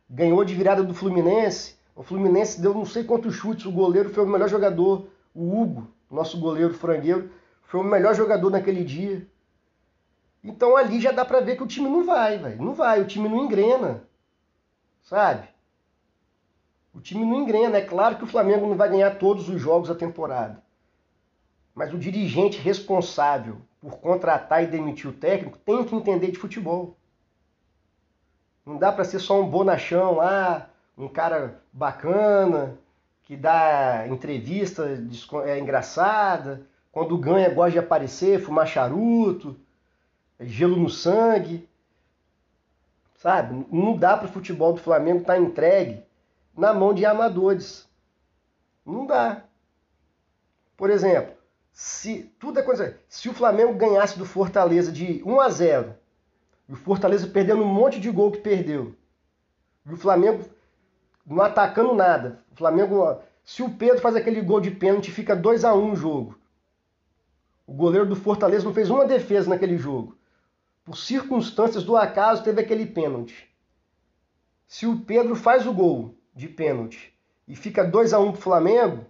Ganhou 0.08 0.44
de 0.44 0.54
virada 0.54 0.82
do 0.82 0.94
Fluminense. 0.94 1.76
O 1.94 2.02
Fluminense 2.02 2.60
deu 2.60 2.72
não 2.72 2.84
sei 2.84 3.04
quantos 3.04 3.34
chutes. 3.34 3.66
O 3.66 3.72
goleiro 3.72 4.10
foi 4.10 4.24
o 4.24 4.28
melhor 4.28 4.48
jogador. 4.48 5.08
O 5.34 5.60
Hugo, 5.60 5.88
nosso 6.10 6.38
goleiro 6.38 6.74
frangueiro, 6.74 7.30
foi 7.62 7.80
o 7.80 7.84
melhor 7.84 8.14
jogador 8.14 8.50
naquele 8.50 8.84
dia. 8.84 9.26
Então 10.44 10.76
ali 10.76 11.00
já 11.00 11.12
dá 11.12 11.24
para 11.24 11.40
ver 11.40 11.56
que 11.56 11.62
o 11.62 11.66
time 11.66 11.88
não 11.88 12.04
vai, 12.04 12.38
velho. 12.38 12.62
Não 12.62 12.74
vai, 12.74 13.00
o 13.00 13.06
time 13.06 13.28
não 13.28 13.44
engrena. 13.44 14.02
Sabe? 15.02 15.48
O 16.94 17.00
time 17.00 17.24
não 17.24 17.42
engrena. 17.42 17.78
É 17.78 17.82
claro 17.82 18.16
que 18.16 18.24
o 18.24 18.26
Flamengo 18.26 18.66
não 18.66 18.76
vai 18.76 18.88
ganhar 18.88 19.18
todos 19.18 19.48
os 19.48 19.60
jogos 19.60 19.88
da 19.88 19.94
temporada. 19.94 20.62
Mas 21.74 21.92
o 21.92 21.98
dirigente 21.98 22.58
responsável 22.58 23.56
por 23.80 23.98
contratar 23.98 24.62
e 24.62 24.66
demitir 24.66 25.08
o 25.08 25.12
técnico 25.12 25.58
tem 25.58 25.84
que 25.84 25.94
entender 25.94 26.30
de 26.30 26.38
futebol. 26.38 26.96
Não 28.64 28.76
dá 28.76 28.92
para 28.92 29.04
ser 29.04 29.18
só 29.18 29.40
um 29.40 29.48
bonachão 29.48 30.16
lá, 30.16 30.70
um 30.96 31.08
cara 31.08 31.60
bacana, 31.72 32.78
que 33.24 33.36
dá 33.36 34.06
entrevista 34.06 34.86
é 35.46 35.58
engraçada, 35.58 36.64
quando 36.92 37.16
ganha 37.16 37.52
gosta 37.52 37.72
de 37.72 37.78
aparecer, 37.78 38.40
fumar 38.40 38.66
charuto, 38.66 39.58
gelo 40.38 40.76
no 40.76 40.90
sangue. 40.90 41.68
Sabe? 43.16 43.66
Não 43.72 43.96
dá 43.96 44.16
para 44.16 44.28
o 44.28 44.32
futebol 44.32 44.74
do 44.74 44.80
Flamengo 44.80 45.20
estar 45.20 45.34
tá 45.34 45.40
entregue 45.40 46.04
na 46.56 46.72
mão 46.72 46.92
de 46.92 47.04
amadores. 47.04 47.88
Não 48.84 49.06
dá. 49.06 49.44
Por 50.76 50.90
exemplo, 50.90 51.34
se 51.72 52.32
tudo 52.38 52.62
coisa, 52.64 52.98
se 53.08 53.28
o 53.28 53.34
Flamengo 53.34 53.74
ganhasse 53.74 54.18
do 54.18 54.24
Fortaleza 54.24 54.90
de 54.90 55.22
1 55.24 55.40
a 55.40 55.48
0, 55.48 55.94
e 56.68 56.72
o 56.72 56.76
Fortaleza 56.76 57.26
perdendo 57.26 57.62
um 57.62 57.72
monte 57.72 58.00
de 58.00 58.10
gol 58.10 58.32
que 58.32 58.38
perdeu, 58.38 58.94
e 59.86 59.92
o 59.92 59.96
Flamengo 59.96 60.44
não 61.26 61.42
atacando 61.42 61.94
nada. 61.94 62.44
O 62.52 62.56
Flamengo, 62.56 63.20
se 63.44 63.62
o 63.62 63.70
Pedro 63.70 64.00
faz 64.00 64.16
aquele 64.16 64.40
gol 64.40 64.60
de 64.60 64.70
pênalti, 64.70 65.10
fica 65.10 65.36
2 65.36 65.64
a 65.64 65.74
1 65.74 65.92
o 65.92 65.96
jogo. 65.96 66.38
O 67.66 67.72
goleiro 67.72 68.06
do 68.06 68.16
Fortaleza 68.16 68.64
não 68.64 68.74
fez 68.74 68.90
uma 68.90 69.06
defesa 69.06 69.48
naquele 69.48 69.78
jogo 69.78 70.16
por 70.84 70.96
circunstâncias 70.96 71.84
do 71.84 71.96
acaso, 71.96 72.42
teve 72.42 72.60
aquele 72.60 72.86
pênalti. 72.86 73.48
Se 74.66 74.86
o 74.86 75.00
Pedro 75.00 75.36
faz 75.36 75.66
o 75.66 75.72
gol 75.72 76.16
de 76.34 76.48
pênalti 76.48 77.12
e 77.46 77.54
fica 77.54 77.84
2 77.84 78.12
a 78.12 78.18
1 78.18 78.22
um 78.22 78.32
para 78.32 78.38
o 78.38 78.42
Flamengo, 78.42 79.06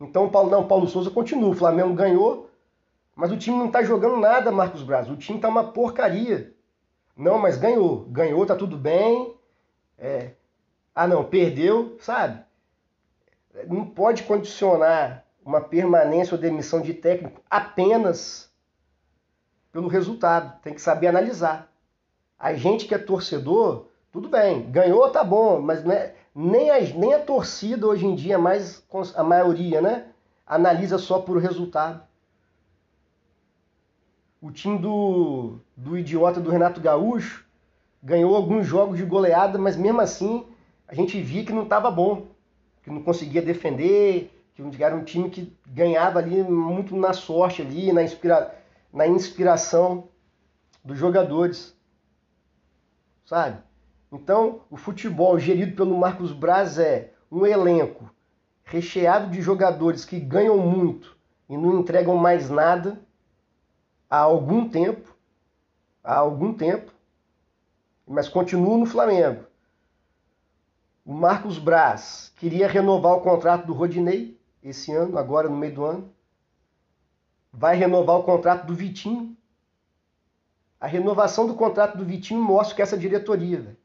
então 0.00 0.26
o 0.26 0.30
Paulo, 0.30 0.50
não, 0.50 0.66
Paulo 0.66 0.86
Souza 0.86 1.10
continua. 1.10 1.50
O 1.50 1.54
Flamengo 1.54 1.94
ganhou, 1.94 2.50
mas 3.14 3.32
o 3.32 3.36
time 3.36 3.56
não 3.56 3.66
está 3.66 3.82
jogando 3.82 4.16
nada, 4.16 4.52
Marcos 4.52 4.82
Braz. 4.82 5.10
O 5.10 5.16
time 5.16 5.38
está 5.38 5.48
uma 5.48 5.72
porcaria. 5.72 6.54
Não, 7.16 7.38
mas 7.38 7.56
ganhou. 7.56 8.04
Ganhou, 8.04 8.46
tá 8.46 8.54
tudo 8.54 8.76
bem. 8.76 9.34
É... 9.98 10.32
Ah, 10.94 11.06
não, 11.06 11.24
perdeu, 11.24 11.96
sabe? 12.00 12.44
Não 13.66 13.84
pode 13.84 14.22
condicionar 14.22 15.24
uma 15.44 15.60
permanência 15.60 16.34
ou 16.34 16.40
demissão 16.40 16.80
de 16.80 16.94
técnico 16.94 17.40
apenas 17.48 18.52
pelo 19.72 19.88
resultado, 19.88 20.60
tem 20.60 20.74
que 20.74 20.80
saber 20.80 21.08
analisar. 21.08 21.72
A 22.38 22.54
gente 22.54 22.86
que 22.86 22.94
é 22.94 22.98
torcedor, 22.98 23.86
tudo 24.12 24.28
bem, 24.28 24.70
ganhou 24.70 25.08
tá 25.10 25.22
bom, 25.22 25.60
mas 25.60 25.84
é, 25.86 26.14
nem, 26.40 26.70
a, 26.70 26.80
nem 26.80 27.14
a 27.14 27.18
torcida 27.18 27.84
hoje 27.84 28.06
em 28.06 28.14
dia, 28.14 28.38
mais 28.38 28.86
a 29.16 29.24
maioria, 29.24 29.80
né? 29.80 30.06
Analisa 30.46 30.96
só 30.96 31.18
por 31.18 31.36
resultado. 31.38 32.00
O 34.40 34.52
time 34.52 34.78
do, 34.78 35.58
do 35.76 35.98
idiota 35.98 36.40
do 36.40 36.48
Renato 36.48 36.80
Gaúcho 36.80 37.44
ganhou 38.00 38.36
alguns 38.36 38.64
jogos 38.64 38.96
de 38.96 39.04
goleada, 39.04 39.58
mas 39.58 39.76
mesmo 39.76 40.00
assim 40.00 40.46
a 40.86 40.94
gente 40.94 41.20
via 41.20 41.44
que 41.44 41.52
não 41.52 41.64
estava 41.64 41.90
bom, 41.90 42.28
que 42.84 42.90
não 42.90 43.02
conseguia 43.02 43.42
defender, 43.42 44.30
que 44.54 44.82
era 44.82 44.94
um 44.94 45.02
time 45.02 45.28
que 45.30 45.52
ganhava 45.66 46.20
ali 46.20 46.44
muito 46.44 46.94
na 46.94 47.12
sorte 47.12 47.62
ali, 47.62 47.92
na 47.92 48.02
inspiração 48.02 48.56
na 48.92 49.06
inspiração 49.06 50.08
dos 50.82 50.96
jogadores. 50.96 51.76
Sabe? 53.26 53.60
Então, 54.10 54.62
o 54.70 54.76
futebol 54.76 55.38
gerido 55.38 55.76
pelo 55.76 55.96
Marcos 55.98 56.32
Braz 56.32 56.78
é 56.78 57.12
um 57.30 57.44
elenco 57.44 58.10
recheado 58.64 59.30
de 59.30 59.40
jogadores 59.40 60.04
que 60.04 60.18
ganham 60.18 60.58
muito 60.58 61.16
e 61.48 61.56
não 61.56 61.80
entregam 61.80 62.16
mais 62.16 62.50
nada 62.50 63.00
há 64.08 64.18
algum 64.18 64.68
tempo, 64.68 65.14
há 66.02 66.16
algum 66.16 66.54
tempo, 66.54 66.92
mas 68.06 68.28
continuam 68.28 68.78
no 68.78 68.86
Flamengo. 68.86 69.44
O 71.04 71.12
Marcos 71.12 71.58
Braz 71.58 72.32
queria 72.36 72.68
renovar 72.68 73.14
o 73.14 73.20
contrato 73.20 73.66
do 73.66 73.72
Rodinei 73.72 74.38
esse 74.62 74.92
ano, 74.92 75.18
agora 75.18 75.48
no 75.48 75.56
meio 75.56 75.74
do 75.74 75.84
ano 75.84 76.12
vai 77.52 77.76
renovar 77.76 78.16
o 78.16 78.22
contrato 78.22 78.66
do 78.66 78.74
Vitinho. 78.74 79.36
A 80.80 80.86
renovação 80.86 81.46
do 81.46 81.54
contrato 81.54 81.98
do 81.98 82.04
Vitinho 82.04 82.40
mostra 82.40 82.76
que 82.76 82.82
essa 82.82 82.96
diretoria 82.96 83.60
véio, 83.60 83.76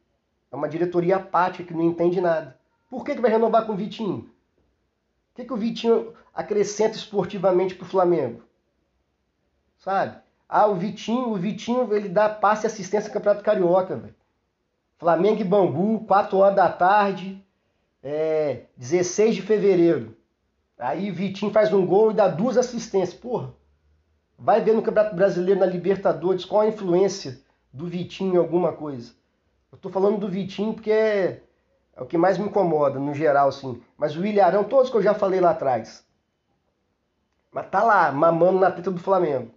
é 0.53 0.55
uma 0.55 0.69
diretoria 0.69 1.17
apática 1.17 1.63
que 1.63 1.73
não 1.73 1.83
entende 1.83 2.21
nada. 2.21 2.57
Por 2.87 3.03
que, 3.03 3.15
que 3.15 3.21
vai 3.21 3.31
renovar 3.31 3.65
com 3.65 3.73
o 3.73 3.75
Vitinho? 3.75 4.29
O 5.31 5.35
que, 5.35 5.45
que 5.45 5.51
o 5.51 5.57
Vitinho 5.57 6.13
acrescenta 6.31 6.95
esportivamente 6.95 7.73
para 7.73 7.85
o 7.85 7.89
Flamengo? 7.89 8.43
Sabe? 9.79 10.17
Ah, 10.47 10.67
o 10.67 10.75
Vitinho, 10.75 11.29
o 11.29 11.35
Vitinho 11.35 11.91
ele 11.91 12.07
dá 12.07 12.29
passe 12.29 12.65
e 12.65 12.67
assistência 12.67 13.07
no 13.07 13.13
Campeonato 13.13 13.43
Carioca, 13.43 13.97
velho. 13.97 14.15
Flamengo 14.99 15.41
e 15.41 15.43
Bangu, 15.43 16.05
4 16.05 16.37
horas 16.37 16.55
da 16.55 16.71
tarde, 16.71 17.43
é, 18.03 18.65
16 18.77 19.35
de 19.35 19.41
fevereiro. 19.41 20.15
Aí 20.77 21.09
o 21.09 21.13
Vitinho 21.15 21.51
faz 21.51 21.73
um 21.73 21.85
gol 21.85 22.11
e 22.11 22.13
dá 22.13 22.27
duas 22.27 22.57
assistências. 22.57 23.19
Porra, 23.19 23.53
Vai 24.37 24.61
ver 24.61 24.73
no 24.73 24.81
Campeonato 24.81 25.15
Brasileiro, 25.15 25.59
na 25.59 25.65
Libertadores, 25.65 26.43
qual 26.43 26.61
a 26.61 26.67
influência 26.67 27.39
do 27.71 27.87
Vitinho 27.87 28.33
em 28.33 28.37
alguma 28.37 28.73
coisa. 28.73 29.13
Eu 29.73 29.77
tô 29.79 29.89
falando 29.89 30.19
do 30.19 30.29
Vitinho 30.29 30.75
porque 30.75 30.91
é, 30.91 31.41
é 31.95 32.01
o 32.01 32.05
que 32.05 32.15
mais 32.15 32.37
me 32.37 32.45
incomoda, 32.45 32.99
no 32.99 33.11
geral, 33.11 33.49
assim. 33.49 33.81
Mas 33.97 34.15
o 34.15 34.23
Ilharão, 34.23 34.63
todos 34.63 34.91
que 34.91 34.95
eu 34.95 35.01
já 35.01 35.15
falei 35.15 35.41
lá 35.41 35.49
atrás. 35.49 36.05
Mas 37.51 37.71
tá 37.71 37.81
lá, 37.81 38.11
mamando 38.11 38.59
na 38.59 38.69
teta 38.69 38.91
do 38.91 38.99
Flamengo. 38.99 39.49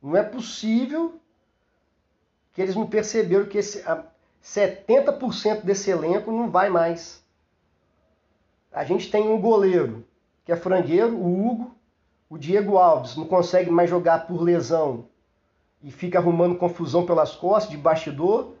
Não 0.00 0.16
é 0.16 0.22
possível 0.22 1.20
que 2.52 2.62
eles 2.62 2.76
não 2.76 2.86
perceberam 2.86 3.46
que 3.46 3.58
esse, 3.58 3.84
70% 4.40 5.64
desse 5.64 5.90
elenco 5.90 6.30
não 6.30 6.48
vai 6.48 6.70
mais. 6.70 7.24
A 8.72 8.84
gente 8.84 9.10
tem 9.10 9.28
um 9.28 9.40
goleiro 9.40 10.06
que 10.44 10.52
é 10.52 10.56
frangueiro, 10.56 11.16
o 11.16 11.44
Hugo, 11.44 11.74
o 12.30 12.38
Diego 12.38 12.78
Alves 12.78 13.16
não 13.16 13.26
consegue 13.26 13.68
mais 13.68 13.90
jogar 13.90 14.28
por 14.28 14.40
lesão 14.40 15.08
e 15.82 15.90
fica 15.90 16.20
arrumando 16.20 16.56
confusão 16.56 17.04
pelas 17.04 17.34
costas, 17.34 17.72
de 17.72 17.76
bastidor. 17.76 18.55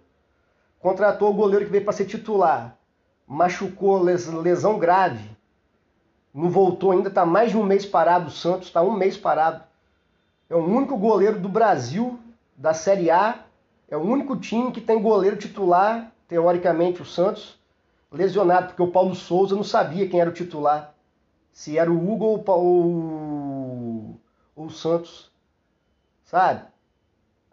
Contratou 0.86 1.30
o 1.30 1.34
goleiro 1.34 1.64
que 1.64 1.72
veio 1.72 1.82
para 1.82 1.92
ser 1.92 2.04
titular, 2.04 2.78
machucou 3.26 4.00
lesão 4.00 4.78
grave, 4.78 5.28
não 6.32 6.48
voltou 6.48 6.92
ainda, 6.92 7.08
está 7.08 7.26
mais 7.26 7.50
de 7.50 7.56
um 7.56 7.64
mês 7.64 7.84
parado. 7.84 8.28
O 8.28 8.30
Santos 8.30 8.68
está 8.68 8.80
um 8.82 8.92
mês 8.92 9.16
parado. 9.16 9.64
É 10.48 10.54
o 10.54 10.64
único 10.64 10.96
goleiro 10.96 11.40
do 11.40 11.48
Brasil, 11.48 12.20
da 12.56 12.72
Série 12.72 13.10
A, 13.10 13.40
é 13.88 13.96
o 13.96 14.00
único 14.00 14.36
time 14.36 14.70
que 14.70 14.80
tem 14.80 15.02
goleiro 15.02 15.36
titular, 15.36 16.12
teoricamente, 16.28 17.02
o 17.02 17.04
Santos, 17.04 17.58
lesionado, 18.12 18.68
porque 18.68 18.82
o 18.82 18.92
Paulo 18.92 19.16
Souza 19.16 19.56
não 19.56 19.64
sabia 19.64 20.08
quem 20.08 20.20
era 20.20 20.30
o 20.30 20.34
titular. 20.34 20.94
Se 21.50 21.76
era 21.76 21.90
o 21.90 22.12
Hugo 22.12 22.44
ou 22.46 24.20
o 24.54 24.70
Santos, 24.70 25.32
sabe? 26.22 26.62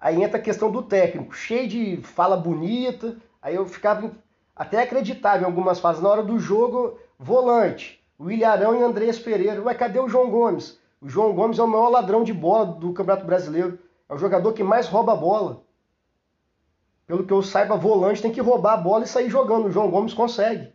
Aí 0.03 0.21
entra 0.21 0.37
a 0.37 0.41
questão 0.41 0.69
do 0.69 0.81
técnico, 0.83 1.33
cheio 1.33 1.65
de 1.65 2.01
fala 2.01 2.35
bonita, 2.35 3.15
aí 3.41 3.55
eu 3.55 3.65
ficava 3.65 4.11
até 4.53 4.81
acreditável 4.81 5.43
em 5.43 5.49
algumas 5.49 5.79
fases. 5.79 6.03
Na 6.03 6.09
hora 6.09 6.21
do 6.21 6.37
jogo, 6.37 6.99
volante, 7.17 8.03
o 8.19 8.29
Ilharão 8.29 8.77
e 8.77 8.83
Andrés 8.83 9.17
Pereira. 9.17 9.61
Ué, 9.63 9.73
cadê 9.73 10.01
o 10.01 10.09
João 10.09 10.29
Gomes? 10.29 10.77
O 10.99 11.07
João 11.07 11.31
Gomes 11.31 11.57
é 11.57 11.63
o 11.63 11.67
maior 11.69 11.87
ladrão 11.87 12.21
de 12.21 12.33
bola 12.33 12.65
do 12.65 12.91
Campeonato 12.91 13.25
Brasileiro. 13.25 13.79
É 14.09 14.13
o 14.13 14.17
jogador 14.17 14.51
que 14.51 14.61
mais 14.61 14.87
rouba 14.89 15.13
a 15.13 15.15
bola. 15.15 15.61
Pelo 17.07 17.25
que 17.25 17.31
eu 17.31 17.41
saiba, 17.41 17.77
volante 17.77 18.21
tem 18.21 18.31
que 18.33 18.41
roubar 18.41 18.73
a 18.73 18.77
bola 18.77 19.05
e 19.05 19.07
sair 19.07 19.29
jogando. 19.29 19.67
O 19.67 19.71
João 19.71 19.89
Gomes 19.89 20.13
consegue. 20.13 20.73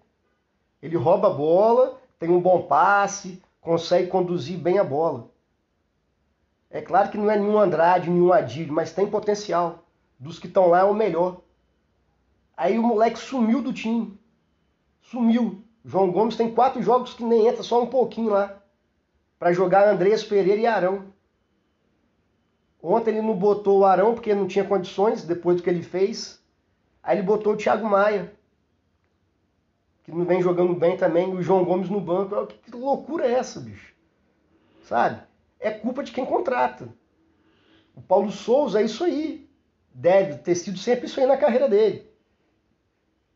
Ele 0.83 0.97
rouba 0.97 1.29
a 1.29 1.35
bola, 1.35 2.01
tem 2.19 2.31
um 2.31 2.41
bom 2.41 2.63
passe, 2.63 3.43
consegue 3.61 4.09
conduzir 4.09 4.57
bem 4.57 4.79
a 4.79 4.85
bola. 4.85 5.29
É 6.71 6.83
claro 6.83 7.11
que 7.11 7.17
não 7.17 7.31
é 7.31 7.39
nenhum 7.39 7.59
Andrade, 7.59 8.11
nenhum 8.11 8.33
Adílio, 8.33 8.73
mas 8.73 8.93
tem 8.93 9.09
potencial. 9.09 9.87
Dos 10.19 10.39
que 10.39 10.47
estão 10.47 10.69
lá 10.69 10.81
é 10.81 10.85
o 10.85 10.95
melhor. 10.95 11.41
Aí 12.57 12.79
o 12.79 12.83
moleque 12.83 13.19
sumiu 13.19 13.63
do 13.63 13.73
time. 13.73 14.19
Sumiu. 15.01 15.63
João 15.85 16.11
Gomes 16.11 16.37
tem 16.37 16.53
quatro 16.53 16.83
jogos 16.83 17.15
que 17.15 17.25
nem 17.25 17.47
entra, 17.47 17.63
só 17.63 17.83
um 17.83 17.87
pouquinho 17.87 18.31
lá. 18.31 18.61
Para 19.39 19.53
jogar 19.53 19.89
Andrés 19.89 20.23
Pereira 20.25 20.61
e 20.61 20.67
Arão. 20.67 21.07
Ontem 22.83 23.13
ele 23.13 23.23
não 23.23 23.35
botou 23.35 23.79
o 23.79 23.85
Arão 23.85 24.15
porque 24.15 24.35
não 24.35 24.47
tinha 24.47 24.65
condições, 24.65 25.25
depois 25.25 25.57
do 25.57 25.63
que 25.63 25.71
ele 25.71 25.83
fez. 25.83 26.43
Aí 27.03 27.17
ele 27.17 27.27
botou 27.27 27.55
o 27.55 27.57
Thiago 27.57 27.87
Maia, 27.87 28.33
que 30.05 30.13
não 30.13 30.25
vem 30.25 30.43
jogando 30.43 30.75
bem 30.75 30.97
também, 30.97 31.31
e 31.31 31.37
o 31.37 31.43
João 31.43 31.65
Gomes 31.65 31.89
no 31.89 32.01
banco. 32.01 32.47
Que 32.47 32.71
loucura 32.71 33.27
é 33.27 33.33
essa, 33.33 33.61
bicho? 33.61 33.95
Sabe? 34.83 35.28
É 35.61 35.71
culpa 35.71 36.03
de 36.03 36.13
quem 36.13 36.25
contrata. 36.25 36.89
O 37.95 38.01
Paulo 38.01 38.31
Souza 38.31 38.81
é 38.81 38.85
isso 38.85 39.03
aí. 39.05 39.49
Deve 39.93 40.39
ter 40.39 40.55
sido 40.55 40.79
sempre 40.79 41.07
isso 41.07 41.19
aí 41.19 41.27
na 41.27 41.37
carreira 41.37 41.69
dele. 41.69 42.09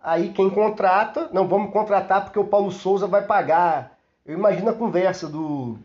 Aí 0.01 0.33
quem 0.33 0.51
contrata, 0.51 1.29
não 1.33 1.49
vamos 1.49 1.73
contratar 1.73 2.25
porque 2.25 2.39
o 2.39 2.47
Paulo 2.47 2.71
Souza 2.71 3.07
vai 3.07 3.25
pagar. 3.25 3.99
Eu 4.25 4.37
imagino 4.37 4.71
a 4.71 4.75
conversa 4.75 5.29
do, 5.29 5.79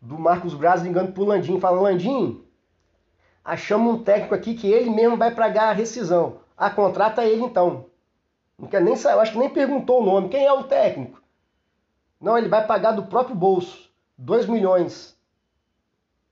do 0.00 0.18
Marcos 0.18 0.54
Braz 0.54 0.82
ligando 0.82 1.12
pro 1.12 1.24
Landim, 1.24 1.60
falando, 1.60 1.82
Landim, 1.82 2.42
achamos 3.44 3.94
um 3.94 4.02
técnico 4.02 4.34
aqui 4.34 4.54
que 4.54 4.70
ele 4.70 4.90
mesmo 4.90 5.16
vai 5.16 5.34
pagar 5.34 5.68
a 5.68 5.72
rescisão. 5.72 6.40
Ah, 6.56 6.70
contrata 6.70 7.24
ele 7.24 7.42
então. 7.42 7.86
Não 8.58 8.68
quer 8.68 8.80
nem 8.80 8.96
saber, 8.96 9.20
acho 9.20 9.32
que 9.32 9.38
nem 9.38 9.50
perguntou 9.50 10.02
o 10.02 10.06
nome. 10.06 10.28
Quem 10.30 10.44
é 10.44 10.52
o 10.52 10.64
técnico? 10.64 11.22
Não, 12.20 12.36
ele 12.36 12.48
vai 12.48 12.66
pagar 12.66 12.92
do 12.92 13.04
próprio 13.04 13.36
bolso. 13.36 13.90
2 14.18 14.46
milhões 14.46 15.15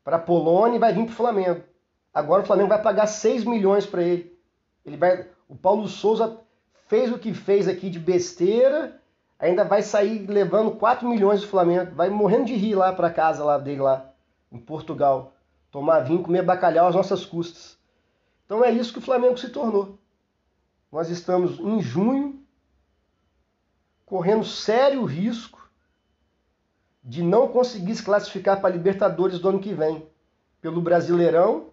para 0.05 0.17
a 0.17 0.21
Polônia 0.21 0.77
e 0.77 0.79
vai 0.79 0.93
vir 0.93 1.07
para 1.07 1.13
o 1.13 1.17
Flamengo. 1.17 1.63
Agora 2.13 2.43
o 2.43 2.47
Flamengo 2.47 2.69
vai 2.69 2.81
pagar 2.81 3.07
6 3.07 3.45
milhões 3.45 3.87
para 3.87 4.03
ele. 4.03 4.39
ele 4.85 4.97
vai, 4.97 5.27
o 5.49 5.57
Paulo 5.57 5.89
Souza 5.89 6.39
fez 6.87 7.11
o 7.11 7.19
que 7.19 7.33
fez 7.33 7.67
aqui 7.67 7.89
de 7.89 7.99
besteira, 7.99 9.01
ainda 9.39 9.65
vai 9.65 9.83
sair 9.83 10.27
levando 10.27 10.73
4 10.73 11.09
milhões 11.09 11.41
do 11.41 11.49
Flamengo. 11.49 11.95
Vai 11.95 12.11
morrendo 12.11 12.45
de 12.45 12.55
rir 12.55 12.75
lá 12.75 12.93
para 12.93 13.11
casa 13.11 13.43
lá 13.43 13.59
dele 13.59 13.81
lá 13.81 14.13
em 14.53 14.59
Portugal 14.59 15.33
tomar 15.75 16.01
vinho, 16.01 16.23
comer 16.23 16.43
bacalhau 16.43 16.87
às 16.87 16.95
nossas 16.95 17.27
custas. 17.27 17.77
Então 18.47 18.65
é 18.65 18.71
isso 18.71 18.93
que 18.93 19.01
o 19.01 19.03
Flamengo 19.03 19.37
se 19.37 19.49
tornou. 19.49 19.99
Nós 20.93 21.11
estamos 21.11 21.59
em 21.59 21.81
junho, 21.81 22.41
correndo 24.07 24.45
sério 24.45 25.03
risco 25.05 25.64
de 27.05 27.23
não 27.23 27.49
conseguir 27.49 27.95
se 27.95 28.03
classificar 28.03 28.61
para 28.61 28.71
a 28.71 28.73
Libertadores 28.73 29.39
do 29.39 29.49
ano 29.49 29.61
que 29.61 29.75
vem. 29.75 30.07
Pelo 30.63 30.81
Brasileirão, 30.81 31.67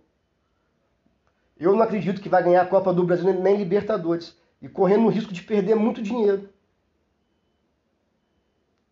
eu 1.58 1.74
não 1.74 1.82
acredito 1.82 2.22
que 2.22 2.28
vai 2.28 2.44
ganhar 2.44 2.64
a 2.64 2.68
Copa 2.68 2.94
do 2.94 3.06
Brasil 3.06 3.34
nem 3.34 3.56
Libertadores. 3.56 4.36
E 4.62 4.68
correndo 4.68 5.06
o 5.06 5.10
risco 5.10 5.34
de 5.34 5.42
perder 5.42 5.76
muito 5.76 6.02
dinheiro. 6.02 6.50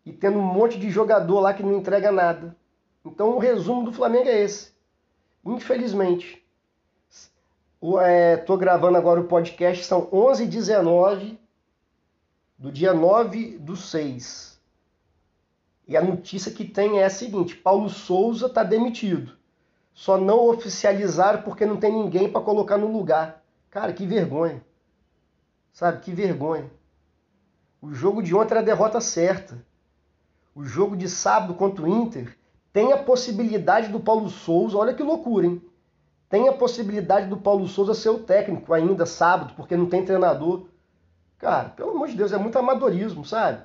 E 0.05 0.13
tendo 0.13 0.39
um 0.39 0.41
monte 0.41 0.79
de 0.79 0.89
jogador 0.89 1.41
lá 1.41 1.53
que 1.53 1.61
não 1.61 1.77
entrega 1.77 2.11
nada. 2.11 2.55
Então 3.05 3.35
o 3.35 3.39
resumo 3.39 3.83
do 3.83 3.91
Flamengo 3.91 4.29
é 4.29 4.41
esse. 4.41 4.71
Infelizmente. 5.45 6.41
Estou 7.81 8.01
é, 8.01 8.57
gravando 8.57 8.97
agora 8.97 9.21
o 9.21 9.27
podcast, 9.27 9.85
são 9.85 10.07
11h19 10.07 11.37
do 12.57 12.71
dia 12.71 12.93
9 12.93 13.57
do 13.57 13.75
6. 13.75 14.48
E 15.89 15.97
a 15.97 16.03
notícia 16.03 16.51
que 16.51 16.63
tem 16.63 16.99
é 16.99 17.05
a 17.05 17.09
seguinte: 17.09 17.55
Paulo 17.55 17.89
Souza 17.89 18.45
está 18.45 18.63
demitido. 18.63 19.35
Só 19.91 20.19
não 20.19 20.47
oficializaram 20.47 21.41
porque 21.41 21.65
não 21.65 21.77
tem 21.77 21.91
ninguém 21.91 22.31
para 22.31 22.41
colocar 22.41 22.77
no 22.77 22.91
lugar. 22.91 23.43
Cara, 23.71 23.91
que 23.91 24.05
vergonha. 24.05 24.63
Sabe, 25.73 26.01
que 26.01 26.11
vergonha. 26.11 26.69
O 27.81 27.91
jogo 27.91 28.21
de 28.21 28.35
ontem 28.35 28.51
era 28.53 28.59
a 28.59 28.63
derrota 28.63 29.01
certa. 29.01 29.57
O 30.53 30.63
jogo 30.63 30.95
de 30.95 31.09
sábado 31.09 31.55
contra 31.55 31.83
o 31.83 31.87
Inter 31.87 32.37
tem 32.71 32.93
a 32.93 32.97
possibilidade 32.97 33.87
do 33.87 33.99
Paulo 33.99 34.29
Souza, 34.29 34.77
olha 34.77 34.93
que 34.93 35.01
loucura, 35.01 35.47
hein? 35.47 35.61
Tem 36.29 36.47
a 36.47 36.53
possibilidade 36.53 37.27
do 37.27 37.37
Paulo 37.37 37.67
Souza 37.67 37.95
ser 37.95 38.09
o 38.09 38.19
técnico 38.19 38.73
ainda 38.73 39.07
sábado, 39.07 39.53
porque 39.55 39.75
não 39.75 39.87
tem 39.87 40.05
treinador. 40.05 40.67
Cara, 41.39 41.69
pelo 41.69 41.91
amor 41.91 42.09
de 42.09 42.15
Deus, 42.15 42.31
é 42.31 42.37
muito 42.37 42.59
amadorismo, 42.59 43.25
sabe? 43.25 43.63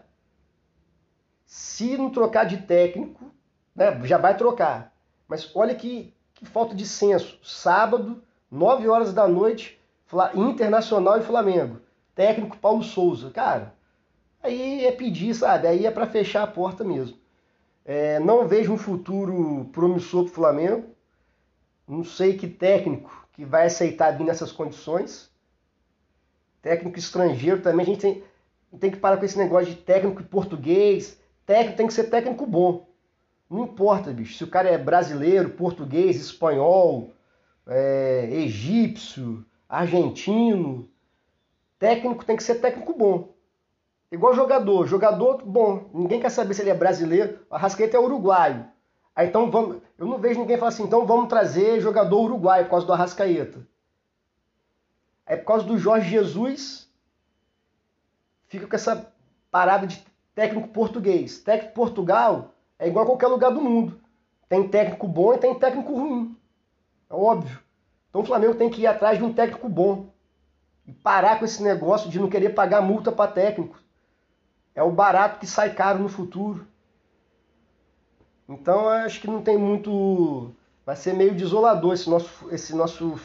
Se 1.54 1.96
não 1.96 2.10
trocar 2.10 2.46
de 2.46 2.56
técnico, 2.62 3.30
né, 3.76 4.00
já 4.02 4.18
vai 4.18 4.36
trocar. 4.36 4.92
Mas 5.28 5.54
olha 5.54 5.72
que, 5.72 6.12
que 6.34 6.44
falta 6.44 6.74
de 6.74 6.84
senso. 6.84 7.38
Sábado, 7.44 8.20
9 8.50 8.88
horas 8.88 9.14
da 9.14 9.28
noite, 9.28 9.80
Internacional 10.34 11.16
e 11.16 11.22
Flamengo. 11.22 11.78
Técnico 12.12 12.56
Paulo 12.56 12.82
Souza. 12.82 13.30
Cara, 13.30 13.72
aí 14.42 14.84
é 14.84 14.90
pedir, 14.90 15.32
sabe? 15.32 15.68
Aí 15.68 15.86
é 15.86 15.92
para 15.92 16.08
fechar 16.08 16.42
a 16.42 16.48
porta 16.48 16.82
mesmo. 16.82 17.16
É, 17.84 18.18
não 18.18 18.48
vejo 18.48 18.72
um 18.72 18.76
futuro 18.76 19.70
promissor 19.72 20.24
para 20.24 20.32
o 20.32 20.34
Flamengo. 20.34 20.88
Não 21.86 22.02
sei 22.02 22.36
que 22.36 22.48
técnico 22.48 23.28
que 23.32 23.44
vai 23.44 23.66
aceitar 23.66 24.18
vir 24.18 24.24
nessas 24.24 24.50
condições. 24.50 25.30
Técnico 26.60 26.98
estrangeiro 26.98 27.62
também. 27.62 27.86
A 27.86 27.88
gente 27.90 28.00
tem, 28.00 28.24
tem 28.80 28.90
que 28.90 28.98
parar 28.98 29.18
com 29.18 29.24
esse 29.24 29.38
negócio 29.38 29.66
de 29.72 29.76
técnico 29.76 30.20
português. 30.24 31.22
Técnico 31.46 31.76
tem 31.76 31.86
que 31.86 31.94
ser 31.94 32.04
técnico 32.04 32.46
bom. 32.46 32.88
Não 33.48 33.64
importa, 33.64 34.12
bicho. 34.12 34.36
Se 34.36 34.44
o 34.44 34.48
cara 34.48 34.70
é 34.70 34.78
brasileiro, 34.78 35.50
português, 35.50 36.16
espanhol, 36.16 37.12
é, 37.66 38.28
egípcio, 38.30 39.44
argentino. 39.68 40.88
Técnico 41.78 42.24
tem 42.24 42.36
que 42.36 42.42
ser 42.42 42.56
técnico 42.56 42.94
bom. 42.94 43.34
Igual 44.10 44.34
jogador. 44.34 44.86
Jogador, 44.86 45.44
bom, 45.44 45.90
ninguém 45.92 46.20
quer 46.20 46.30
saber 46.30 46.54
se 46.54 46.62
ele 46.62 46.70
é 46.70 46.74
brasileiro. 46.74 47.40
A 47.50 47.58
Rascaeta 47.58 47.96
é 47.96 48.00
uruguaio. 48.00 48.66
Aí 49.14 49.28
então 49.28 49.50
vamos. 49.50 49.82
Eu 49.98 50.06
não 50.06 50.18
vejo 50.18 50.40
ninguém 50.40 50.56
falar 50.56 50.70
assim, 50.70 50.84
então 50.84 51.06
vamos 51.06 51.28
trazer 51.28 51.80
jogador 51.80 52.20
uruguaio 52.20 52.64
por 52.64 52.70
causa 52.70 52.86
do 52.86 52.92
Arrascaeta. 52.92 53.66
Aí 55.26 55.36
por 55.36 55.46
causa 55.46 55.64
do 55.64 55.78
Jorge 55.78 56.10
Jesus, 56.10 56.90
fica 58.46 58.66
com 58.66 58.74
essa 58.74 59.12
parada 59.50 59.86
de 59.86 60.04
técnico 60.34 60.68
português. 60.68 61.38
Técnico 61.38 61.74
Portugal 61.74 62.54
é 62.78 62.88
igual 62.88 63.04
a 63.04 63.08
qualquer 63.08 63.28
lugar 63.28 63.52
do 63.52 63.60
mundo. 63.60 64.00
Tem 64.48 64.68
técnico 64.68 65.06
bom 65.06 65.34
e 65.34 65.38
tem 65.38 65.54
técnico 65.54 65.94
ruim. 65.94 66.36
É 67.08 67.14
óbvio. 67.14 67.58
Então 68.08 68.22
o 68.22 68.24
Flamengo 68.24 68.54
tem 68.54 68.70
que 68.70 68.82
ir 68.82 68.86
atrás 68.86 69.18
de 69.18 69.24
um 69.24 69.32
técnico 69.32 69.68
bom. 69.68 70.12
E 70.86 70.92
parar 70.92 71.38
com 71.38 71.44
esse 71.44 71.62
negócio 71.62 72.10
de 72.10 72.18
não 72.18 72.28
querer 72.28 72.50
pagar 72.50 72.82
multa 72.82 73.10
para 73.10 73.30
técnico. 73.30 73.78
É 74.74 74.82
o 74.82 74.90
barato 74.90 75.38
que 75.38 75.46
sai 75.46 75.72
caro 75.72 76.00
no 76.00 76.08
futuro. 76.08 76.66
Então 78.48 78.88
acho 78.88 79.20
que 79.20 79.26
não 79.26 79.40
tem 79.40 79.56
muito. 79.56 80.52
Vai 80.84 80.96
ser 80.96 81.14
meio 81.14 81.34
desolador 81.34 81.94
esse 81.94 82.10
nosso, 82.10 82.48
esse 82.50 82.76
nosso 82.76 83.18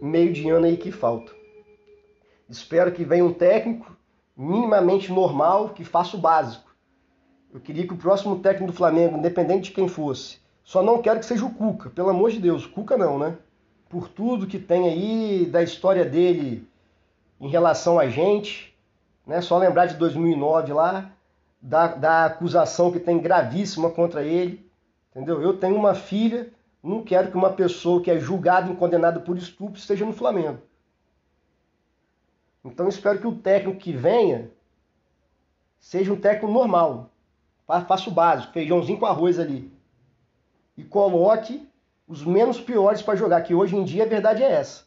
meio 0.00 0.32
de 0.32 0.48
ano 0.48 0.66
aí 0.66 0.76
que 0.76 0.90
falta. 0.90 1.32
Espero 2.48 2.90
que 2.90 3.04
venha 3.04 3.24
um 3.24 3.32
técnico 3.32 3.96
minimamente 4.40 5.12
normal 5.12 5.68
que 5.70 5.84
faça 5.84 6.16
o 6.16 6.20
básico. 6.20 6.74
Eu 7.52 7.60
queria 7.60 7.86
que 7.86 7.92
o 7.92 7.98
próximo 7.98 8.38
técnico 8.38 8.72
do 8.72 8.76
Flamengo, 8.76 9.18
independente 9.18 9.64
de 9.64 9.72
quem 9.72 9.86
fosse, 9.86 10.38
só 10.64 10.82
não 10.82 11.02
quero 11.02 11.20
que 11.20 11.26
seja 11.26 11.44
o 11.44 11.54
Cuca, 11.54 11.90
pelo 11.90 12.08
amor 12.08 12.30
de 12.30 12.40
Deus, 12.40 12.64
Cuca 12.64 12.96
não, 12.96 13.18
né? 13.18 13.36
Por 13.88 14.08
tudo 14.08 14.46
que 14.46 14.58
tem 14.58 14.88
aí 14.88 15.44
da 15.44 15.62
história 15.62 16.06
dele 16.06 16.66
em 17.38 17.48
relação 17.48 17.98
a 17.98 18.08
gente, 18.08 18.74
né? 19.26 19.42
Só 19.42 19.58
lembrar 19.58 19.86
de 19.86 19.96
2009 19.96 20.72
lá, 20.72 21.10
da, 21.60 21.88
da 21.88 22.24
acusação 22.24 22.90
que 22.90 22.98
tem 22.98 23.18
gravíssima 23.18 23.90
contra 23.90 24.22
ele. 24.22 24.64
Entendeu? 25.10 25.42
Eu 25.42 25.58
tenho 25.58 25.76
uma 25.76 25.94
filha, 25.94 26.50
não 26.82 27.02
quero 27.02 27.30
que 27.30 27.36
uma 27.36 27.50
pessoa 27.50 28.00
que 28.00 28.10
é 28.10 28.18
julgada 28.18 28.72
e 28.72 28.76
condenada 28.76 29.20
por 29.20 29.36
estupro 29.36 29.78
esteja 29.78 30.06
no 30.06 30.14
Flamengo. 30.14 30.60
Então 32.64 32.88
espero 32.88 33.18
que 33.18 33.26
o 33.26 33.36
técnico 33.36 33.78
que 33.78 33.92
venha 33.92 34.50
seja 35.78 36.12
um 36.12 36.20
técnico 36.20 36.52
normal. 36.52 37.10
Faça 37.66 38.10
o 38.10 38.12
básico, 38.12 38.52
feijãozinho 38.52 38.98
com 38.98 39.06
arroz 39.06 39.38
ali. 39.38 39.72
E 40.76 40.84
coloque 40.84 41.68
os 42.06 42.24
menos 42.24 42.60
piores 42.60 43.00
para 43.00 43.16
jogar, 43.16 43.42
que 43.42 43.54
hoje 43.54 43.76
em 43.76 43.84
dia 43.84 44.02
a 44.02 44.08
verdade 44.08 44.42
é 44.42 44.50
essa. 44.50 44.84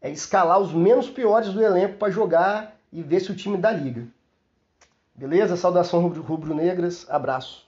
É 0.00 0.10
escalar 0.10 0.58
os 0.58 0.72
menos 0.72 1.10
piores 1.10 1.52
do 1.52 1.62
elenco 1.62 1.98
para 1.98 2.10
jogar 2.10 2.76
e 2.90 3.02
ver 3.02 3.20
se 3.20 3.30
o 3.30 3.36
time 3.36 3.58
dá 3.58 3.70
liga. 3.70 4.06
Beleza? 5.14 5.56
Saudação 5.56 6.08
rubro-negras, 6.08 7.06
abraço. 7.10 7.67